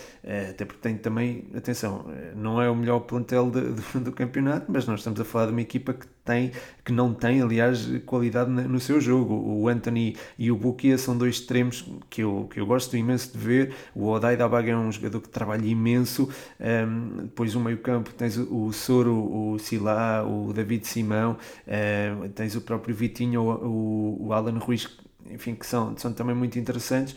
até 0.50 0.64
porque 0.64 0.80
tem 0.80 0.96
também, 0.98 1.48
atenção, 1.54 2.06
não 2.34 2.60
é 2.60 2.68
o 2.68 2.74
melhor 2.74 3.00
plantel 3.00 3.50
de, 3.50 3.60
do, 3.72 4.00
do 4.00 4.12
campeonato, 4.12 4.70
mas 4.70 4.86
nós 4.86 5.00
estamos 5.00 5.20
a 5.20 5.24
falar 5.24 5.46
de 5.46 5.52
uma 5.52 5.62
equipa 5.62 5.94
que 5.94 6.06
tem, 6.26 6.50
que 6.84 6.92
não 6.92 7.14
tem, 7.14 7.40
aliás, 7.40 7.88
qualidade 8.04 8.50
no 8.50 8.80
seu 8.80 9.00
jogo. 9.00 9.34
O 9.34 9.68
Anthony 9.68 10.16
e 10.36 10.50
o 10.50 10.56
Bukia 10.56 10.98
são 10.98 11.16
dois 11.16 11.36
extremos 11.36 11.88
que 12.10 12.22
eu, 12.22 12.48
que 12.52 12.60
eu 12.60 12.66
gosto 12.66 12.96
imenso 12.96 13.32
de 13.32 13.38
ver. 13.38 13.74
O 13.94 14.08
Odai 14.08 14.36
Dabaga 14.36 14.72
é 14.72 14.76
um 14.76 14.90
jogador 14.90 15.20
que 15.20 15.28
trabalha 15.28 15.64
imenso. 15.64 16.28
Um, 16.60 17.22
depois 17.22 17.54
o 17.54 17.60
meio 17.60 17.78
campo 17.78 18.12
tens 18.12 18.36
o 18.36 18.72
Soro, 18.72 19.14
o 19.14 19.58
Silá, 19.58 20.24
o 20.24 20.52
David 20.52 20.86
Simão, 20.86 21.38
um, 21.66 22.28
tens 22.30 22.56
o 22.56 22.60
próprio 22.60 22.94
Vitinho, 22.94 23.42
o, 23.42 24.26
o 24.26 24.32
Alan 24.32 24.58
Ruiz 24.58 24.88
enfim, 25.30 25.54
que 25.54 25.66
são, 25.66 25.96
são 25.96 26.12
também 26.12 26.34
muito 26.34 26.58
interessantes. 26.58 27.14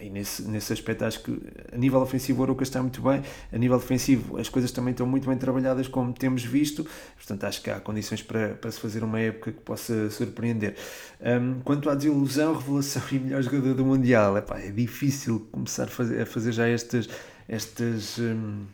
E 0.00 0.10
nesse, 0.10 0.42
nesse 0.42 0.72
aspecto, 0.72 1.04
acho 1.04 1.22
que 1.22 1.40
a 1.72 1.76
nível 1.76 2.00
ofensivo 2.00 2.40
o 2.40 2.44
Aruca 2.44 2.62
está 2.62 2.80
muito 2.80 3.00
bem, 3.02 3.22
a 3.52 3.58
nível 3.58 3.78
defensivo 3.78 4.38
as 4.38 4.48
coisas 4.48 4.70
também 4.70 4.92
estão 4.92 5.06
muito 5.06 5.28
bem 5.28 5.36
trabalhadas, 5.36 5.88
como 5.88 6.12
temos 6.12 6.44
visto. 6.44 6.86
Portanto, 7.16 7.44
acho 7.44 7.62
que 7.62 7.70
há 7.70 7.80
condições 7.80 8.22
para, 8.22 8.54
para 8.54 8.70
se 8.70 8.80
fazer 8.80 9.02
uma 9.04 9.20
época 9.20 9.52
que 9.52 9.60
possa 9.60 10.10
surpreender. 10.10 10.76
Um, 11.20 11.60
quanto 11.60 11.88
à 11.88 11.94
desilusão, 11.94 12.54
revelação 12.58 13.02
e 13.12 13.18
melhor 13.18 13.42
jogador 13.42 13.74
do 13.74 13.84
Mundial, 13.84 14.36
epá, 14.36 14.58
é 14.58 14.70
difícil 14.70 15.46
começar 15.50 15.84
a 15.84 15.88
fazer, 15.88 16.22
a 16.22 16.26
fazer 16.26 16.52
já 16.52 16.68
estas. 16.68 17.08
estas 17.48 18.18
um, 18.18 18.64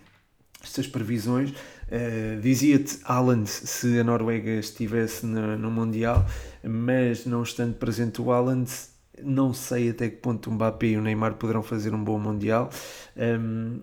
estas 0.63 0.87
previsões. 0.87 1.53
Uh, 1.91 2.41
Dizia-te 2.41 2.99
Haaland 3.05 3.49
se 3.49 3.99
a 3.99 4.05
Noruega 4.05 4.51
estivesse 4.51 5.25
no, 5.25 5.57
no 5.57 5.71
Mundial, 5.71 6.25
mas 6.63 7.25
não 7.25 7.43
estando 7.43 7.75
presente 7.75 8.21
o 8.21 8.31
Haaland, 8.31 8.71
não 9.23 9.53
sei 9.55 9.91
até 9.91 10.09
que 10.09 10.17
ponto 10.17 10.51
o 10.51 10.53
Mbappé 10.53 10.89
e 10.89 10.97
o 10.97 11.03
Neymar 11.03 11.35
poderão 11.35 11.63
fazer 11.63 11.95
um 11.95 12.03
bom 12.03 12.19
Mundial. 12.19 12.71
Um, 13.17 13.81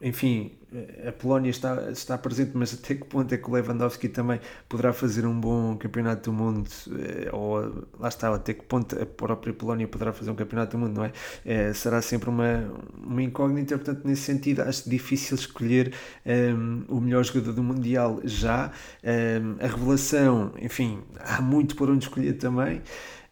enfim, 0.00 0.59
a 1.06 1.12
Polónia 1.12 1.50
está, 1.50 1.90
está 1.90 2.16
presente, 2.16 2.52
mas 2.54 2.72
até 2.72 2.94
que 2.94 3.04
ponto 3.04 3.32
é 3.34 3.36
que 3.38 3.48
o 3.48 3.52
Lewandowski 3.52 4.08
também 4.08 4.40
poderá 4.68 4.92
fazer 4.92 5.26
um 5.26 5.38
bom 5.38 5.76
campeonato 5.76 6.30
do 6.30 6.36
mundo? 6.36 6.68
Eh, 6.92 7.28
ou 7.32 7.86
lá 7.98 8.08
está, 8.08 8.32
até 8.34 8.54
que 8.54 8.62
ponto 8.64 9.00
a 9.00 9.04
própria 9.04 9.52
Polónia 9.52 9.88
poderá 9.88 10.12
fazer 10.12 10.30
um 10.30 10.34
campeonato 10.34 10.76
do 10.76 10.80
mundo, 10.80 10.96
não 10.96 11.04
é? 11.04 11.12
é 11.44 11.72
será 11.72 12.00
sempre 12.00 12.30
uma, 12.30 12.72
uma 12.96 13.22
incógnita, 13.22 13.76
portanto, 13.76 14.06
nesse 14.06 14.22
sentido, 14.22 14.62
acho 14.62 14.88
difícil 14.88 15.36
escolher 15.36 15.92
um, 16.24 16.30
ehm, 16.30 16.84
o 16.88 17.00
melhor 17.00 17.24
jogador 17.24 17.52
do 17.52 17.62
Mundial 17.62 18.20
já. 18.24 18.70
Um, 19.02 19.08
ehm, 19.08 19.56
a 19.60 19.66
revelação, 19.66 20.52
enfim, 20.60 21.00
há 21.18 21.42
muito 21.42 21.74
por 21.74 21.90
onde 21.90 22.04
escolher 22.04 22.34
também. 22.34 22.82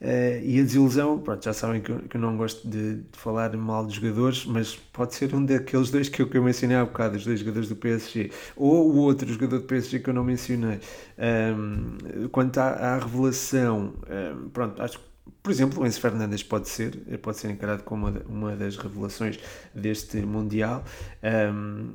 Uh, 0.01 0.39
e 0.45 0.61
a 0.61 0.63
desilusão, 0.63 1.19
pronto, 1.19 1.45
já 1.45 1.53
sabem 1.53 1.81
que 1.81 1.91
eu, 1.91 1.99
que 1.99 2.17
eu 2.17 2.21
não 2.21 2.37
gosto 2.37 2.69
de, 2.69 2.99
de, 2.99 3.19
falar 3.19 3.57
mal 3.57 3.85
de 3.85 3.97
jogadores, 3.97 4.47
mas 4.47 4.77
pode 4.77 5.13
ser 5.17 5.35
um 5.35 5.45
daqueles 5.45 5.91
dois 5.91 6.09
que 6.09 6.23
eu, 6.23 6.29
que 6.29 6.39
eu 6.39 6.43
mencionei 6.43 6.77
há 6.77 6.85
bocado, 6.85 7.19
dois 7.29 7.41
jogadores 7.41 7.69
do 7.69 7.77
PSG, 7.77 8.31
ou 8.57 8.91
o 8.91 8.97
outro 8.97 9.29
jogador 9.33 9.59
do 9.59 9.65
PSG 9.65 10.01
que 10.01 10.11
eu 10.11 10.15
não 10.15 10.25
mencionei. 10.25 10.81
Um, 11.19 12.29
quanto 12.29 12.59
à, 12.59 12.69
à 12.71 12.99
revelação, 12.99 13.95
um, 14.09 14.49
pronto, 14.49 14.83
acho 14.83 14.99
que 14.99 15.09
por 15.43 15.53
exemplo, 15.53 15.83
o 15.83 15.87
Enzo 15.87 16.01
Fernandes 16.01 16.43
pode 16.43 16.69
ser, 16.69 16.97
pode 17.23 17.39
ser 17.39 17.51
encarado 17.51 17.83
como 17.83 18.09
uma, 18.29 18.57
das 18.57 18.77
revelações 18.77 19.39
deste 19.75 20.19
Mundial. 20.19 20.85
Um, 21.23 21.91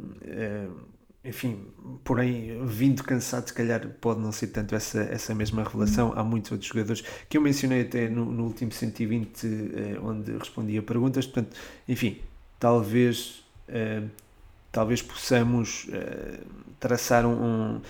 enfim, 1.25 1.67
porém, 2.03 2.65
vindo 2.65 3.01
cansado, 3.01 3.47
se 3.47 3.53
calhar 3.53 3.87
pode 4.01 4.19
não 4.19 4.31
ser 4.31 4.47
tanto 4.47 4.75
essa, 4.75 5.03
essa 5.03 5.33
mesma 5.33 5.63
revelação. 5.63 6.11
Há 6.15 6.23
muitos 6.23 6.51
outros 6.51 6.67
jogadores 6.67 7.01
que 7.29 7.37
eu 7.37 7.41
mencionei 7.41 7.81
até 7.81 8.09
no, 8.09 8.25
no 8.25 8.43
último 8.43 8.71
120, 8.71 9.45
eh, 9.47 9.99
onde 10.01 10.33
respondi 10.33 10.77
a 10.77 10.81
perguntas. 10.83 11.25
Portanto, 11.25 11.55
enfim, 11.87 12.19
talvez, 12.59 13.41
eh, 13.69 14.03
talvez 14.73 15.01
possamos 15.01 15.87
eh, 15.93 16.39
traçar 16.79 17.25
um, 17.25 17.31
um 17.31 17.81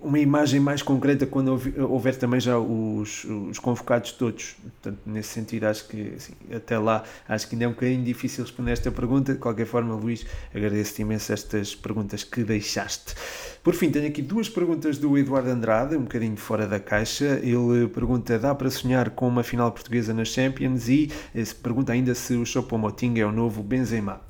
uma 0.00 0.18
imagem 0.18 0.60
mais 0.60 0.80
concreta 0.80 1.26
quando 1.26 1.60
houver 1.88 2.16
também 2.16 2.38
já 2.38 2.58
os, 2.58 3.24
os 3.24 3.58
convocados 3.58 4.12
todos. 4.12 4.56
Portanto, 4.62 5.00
nesse 5.04 5.30
sentido, 5.30 5.64
acho 5.64 5.88
que 5.88 6.14
assim, 6.16 6.32
até 6.54 6.78
lá, 6.78 7.02
acho 7.28 7.48
que 7.48 7.54
ainda 7.54 7.64
é 7.64 7.68
um 7.68 7.72
bocadinho 7.72 8.04
difícil 8.04 8.44
responder 8.44 8.72
esta 8.72 8.90
pergunta. 8.90 9.32
De 9.32 9.38
qualquer 9.38 9.66
forma, 9.66 9.94
Luís, 9.94 10.24
agradeço-te 10.54 11.02
imenso 11.02 11.32
estas 11.32 11.74
perguntas 11.74 12.22
que 12.22 12.44
deixaste. 12.44 13.14
Por 13.62 13.74
fim, 13.74 13.90
tenho 13.90 14.06
aqui 14.06 14.22
duas 14.22 14.48
perguntas 14.48 14.98
do 14.98 15.18
Eduardo 15.18 15.50
Andrade, 15.50 15.96
um 15.96 16.02
bocadinho 16.02 16.36
fora 16.36 16.66
da 16.66 16.78
caixa. 16.78 17.40
Ele 17.42 17.88
pergunta: 17.88 18.38
dá 18.38 18.54
para 18.54 18.70
sonhar 18.70 19.10
com 19.10 19.26
uma 19.26 19.42
final 19.42 19.72
portuguesa 19.72 20.14
nas 20.14 20.28
Champions? 20.28 20.88
E 20.88 21.10
eh, 21.34 21.42
pergunta 21.60 21.92
ainda 21.92 22.14
se 22.14 22.34
o 22.34 22.46
Choupo-Moting 22.46 23.18
é 23.18 23.26
o 23.26 23.32
novo 23.32 23.62
Benzema. 23.62 24.27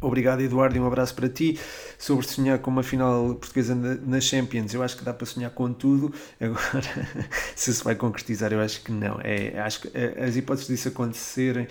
Obrigado, 0.00 0.40
Eduardo, 0.40 0.76
e 0.76 0.80
um 0.80 0.86
abraço 0.86 1.14
para 1.14 1.28
ti. 1.28 1.58
Sobre 1.98 2.26
sonhar 2.26 2.58
com 2.58 2.70
uma 2.70 2.82
final 2.82 3.34
portuguesa 3.34 3.74
na 3.74 4.20
Champions, 4.20 4.74
eu 4.74 4.82
acho 4.82 4.96
que 4.96 5.04
dá 5.04 5.14
para 5.14 5.26
sonhar 5.26 5.50
com 5.50 5.72
tudo. 5.72 6.12
Agora, 6.40 6.82
se 7.54 7.72
se 7.72 7.84
vai 7.84 7.94
concretizar, 7.94 8.52
eu 8.52 8.60
acho 8.60 8.82
que 8.82 8.92
não. 8.92 9.20
É, 9.22 9.58
acho 9.60 9.82
que 9.82 9.90
eh, 9.94 10.24
as 10.24 10.36
hipóteses 10.36 10.68
disso 10.68 10.88
acontecerem 10.88 11.66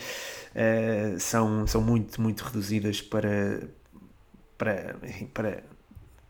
é, 0.55 1.15
são, 1.19 1.65
são 1.67 1.81
muito, 1.81 2.21
muito 2.21 2.41
reduzidas 2.41 3.01
para, 3.01 3.61
para, 4.57 4.95
para 5.33 5.63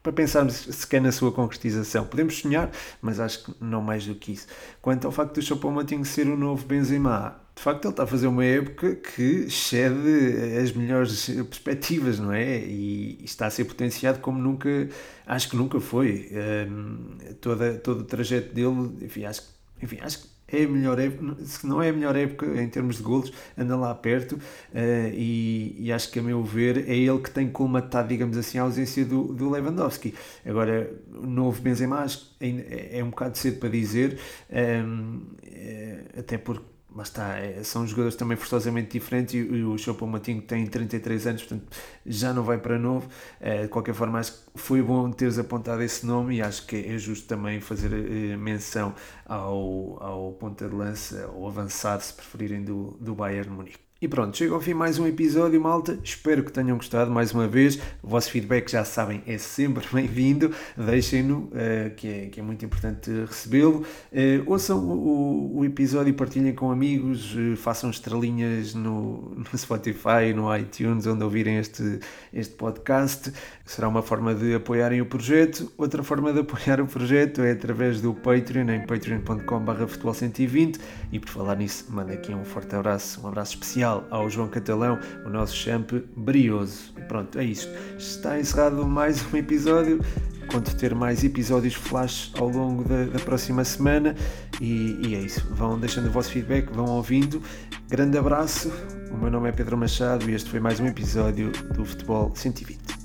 para 0.02 0.12
pensarmos 0.12 0.56
sequer 0.56 1.02
na 1.02 1.12
sua 1.12 1.32
concretização. 1.32 2.06
Podemos 2.06 2.40
sonhar, 2.40 2.72
mas 3.02 3.20
acho 3.20 3.44
que 3.44 3.54
não 3.62 3.82
mais 3.82 4.06
do 4.06 4.16
que 4.16 4.32
isso. 4.32 4.48
Quanto 4.82 5.06
ao 5.06 5.12
facto 5.12 5.36
do 5.36 5.42
Choupo-Moting 5.42 6.04
ser 6.04 6.28
o 6.28 6.36
novo 6.36 6.66
Benzema, 6.66 7.40
de 7.62 7.64
facto 7.64 7.86
ele 7.86 7.94
está 7.94 8.04
a 8.06 8.08
fazer 8.08 8.26
uma 8.26 8.44
época 8.44 8.96
que 8.96 9.46
excede 9.46 10.58
as 10.60 10.72
melhores 10.72 11.30
perspectivas, 11.48 12.18
não 12.18 12.34
é? 12.34 12.58
E 12.58 13.20
está 13.24 13.46
a 13.46 13.52
ser 13.52 13.66
potenciado 13.66 14.18
como 14.18 14.40
nunca, 14.40 14.90
acho 15.28 15.48
que 15.48 15.56
nunca 15.56 15.80
foi. 15.80 16.28
Um, 16.68 17.18
toda, 17.40 17.76
todo 17.76 18.00
o 18.00 18.04
trajeto 18.04 18.52
dele, 18.52 18.98
enfim, 19.04 19.26
acho, 19.26 19.44
enfim, 19.80 20.00
acho 20.02 20.24
que 20.24 20.58
é 20.58 20.64
a 20.64 20.68
melhor 20.68 20.98
época, 20.98 21.36
se 21.46 21.68
não 21.68 21.84
é 21.84 21.90
a 21.90 21.94
melhor 21.94 22.16
época 22.16 22.48
em 22.60 22.68
termos 22.68 22.98
de 22.98 23.04
golos, 23.04 23.32
anda 23.56 23.76
lá 23.76 23.94
perto 23.94 24.38
uh, 24.38 25.14
e, 25.14 25.76
e, 25.78 25.94
acho 25.94 26.10
que 26.12 26.18
a 26.18 26.24
meu 26.24 26.44
ver 26.44 26.90
é 26.90 26.96
ele 26.96 27.20
que 27.20 27.30
tem 27.30 27.48
colmatado, 27.48 28.08
digamos 28.08 28.38
assim, 28.38 28.58
a 28.58 28.64
ausência 28.64 29.06
do, 29.06 29.26
do 29.36 29.52
Lewandowski. 29.52 30.16
Agora, 30.44 30.92
o 31.14 31.28
novo 31.28 31.62
Benzema 31.62 32.00
acho 32.00 32.36
que 32.40 32.66
é, 32.68 32.98
é 32.98 33.04
um 33.04 33.12
bocado 33.12 33.38
cedo 33.38 33.60
para 33.60 33.70
dizer, 33.70 34.18
um, 34.52 35.22
é, 35.46 36.00
até 36.18 36.40
porque 36.40 36.71
mas 36.94 37.08
está, 37.08 37.38
é, 37.38 37.64
são 37.64 37.88
jogadores 37.88 38.16
também 38.16 38.36
forçosamente 38.38 38.92
diferentes 38.92 39.34
e, 39.34 39.42
o 39.64 39.78
Chopo 39.78 40.06
Matinho 40.06 40.42
tem 40.42 40.66
33 40.68 41.28
anos, 41.28 41.44
portanto 41.44 41.78
já 42.06 42.34
não 42.34 42.44
vai 42.44 42.58
para 42.58 42.78
novo. 42.78 43.10
É, 43.40 43.64
de 43.64 43.68
qualquer 43.70 43.94
forma, 43.94 44.20
acho 44.20 44.34
que 44.34 44.40
foi 44.56 44.82
bom 44.82 45.10
teres 45.12 45.40
apontado 45.40 45.82
esse 45.82 46.06
nome 46.06 46.38
e 46.38 46.42
acho 46.42 46.66
que 46.68 46.76
é 46.76 46.98
justo 46.98 47.28
também 47.28 47.62
fazer 47.62 47.94
eh, 47.94 48.38
menção 48.38 48.94
ao, 49.26 50.02
ao 50.04 50.34
ponta 50.34 50.68
de 50.68 50.76
lança, 50.76 51.28
ou 51.34 51.48
avançado, 51.48 52.04
se 52.04 52.14
preferirem, 52.14 52.64
do, 52.64 52.98
do 53.00 53.16
Bayern 53.16 53.50
Munique. 53.50 53.91
E 54.04 54.08
pronto, 54.08 54.36
chega 54.36 54.56
ao 54.56 54.60
fim 54.60 54.74
mais 54.74 54.98
um 54.98 55.06
episódio, 55.06 55.62
malta. 55.62 56.00
Espero 56.04 56.44
que 56.44 56.52
tenham 56.52 56.76
gostado 56.76 57.12
mais 57.12 57.34
uma 57.34 57.48
vez. 57.48 57.80
O 58.02 58.08
vosso 58.08 58.32
feedback, 58.32 58.68
já 58.68 58.84
sabem, 58.84 59.22
é 59.28 59.38
sempre 59.38 59.86
bem-vindo. 59.94 60.52
Deixem-no, 60.76 61.42
uh, 61.42 61.94
que, 61.96 62.08
é, 62.08 62.26
que 62.26 62.40
é 62.40 62.44
muito 62.44 62.66
importante 62.66 63.12
recebê-lo. 63.28 63.86
Uh, 64.12 64.42
ouçam 64.48 64.80
o, 64.80 65.60
o, 65.60 65.66
episódio 65.66 66.12
partilhem 66.16 66.52
com 66.52 66.72
amigos. 66.72 67.36
Uh, 67.36 67.56
façam 67.56 67.92
estrelinhas 67.92 68.74
no, 68.74 69.36
no 69.54 69.56
Spotify, 69.56 70.34
no 70.36 70.58
iTunes, 70.58 71.06
onde 71.06 71.24
ouvirem 71.24 71.58
este, 71.58 72.00
este 72.34 72.56
podcast. 72.56 73.32
Será 73.64 73.88
uma 73.88 74.02
forma 74.02 74.34
de 74.34 74.56
apoiarem 74.56 75.00
o 75.00 75.06
projeto. 75.06 75.72
Outra 75.78 76.02
forma 76.02 76.34
de 76.34 76.40
apoiar 76.40 76.82
o 76.82 76.88
projeto 76.88 77.44
é 77.44 77.52
através 77.52 78.02
do 78.02 78.16
Patreon, 78.16 78.68
em 78.68 78.84
patreon.com.br 78.84 79.86
futebol120. 79.86 80.80
E 81.12 81.20
por 81.20 81.30
falar 81.30 81.56
nisso, 81.56 81.86
mando 81.90 82.12
aqui 82.12 82.34
um 82.34 82.44
forte 82.44 82.76
abraço, 82.76 83.22
um 83.24 83.28
abraço 83.28 83.54
especial 83.54 83.91
especial 83.92 84.08
ao 84.10 84.30
João 84.30 84.48
Catalão, 84.48 85.00
o 85.26 85.30
nosso 85.30 85.56
champ 85.56 85.92
brioso. 86.16 86.94
Pronto, 87.08 87.38
é 87.38 87.44
isto. 87.44 87.70
Está 87.98 88.40
encerrado 88.40 88.86
mais 88.86 89.22
um 89.32 89.38
episódio. 89.38 90.00
Conto 90.52 90.76
ter 90.76 90.94
mais 90.94 91.24
episódios 91.24 91.74
flash 91.74 92.32
ao 92.38 92.50
longo 92.50 92.84
da, 92.84 93.06
da 93.06 93.20
próxima 93.20 93.64
semana. 93.64 94.16
E, 94.60 95.00
e, 95.06 95.16
é 95.16 95.20
isso. 95.20 95.46
Vão 95.52 95.80
deixando 95.80 96.08
o 96.08 96.12
vosso 96.12 96.32
feedback, 96.32 96.72
vão 96.72 96.86
ouvindo. 96.86 97.42
Grande 97.90 98.18
abraço. 98.18 98.72
O 99.12 99.18
meu 99.18 99.30
nome 99.30 99.50
é 99.50 99.52
Pedro 99.52 99.78
Machado 99.78 100.30
e 100.30 100.34
este 100.34 100.50
foi 100.50 100.60
mais 100.60 100.80
um 100.80 100.88
episódio 100.88 101.52
do 101.74 101.86
Futebol 101.86 102.32
120. 102.34 103.01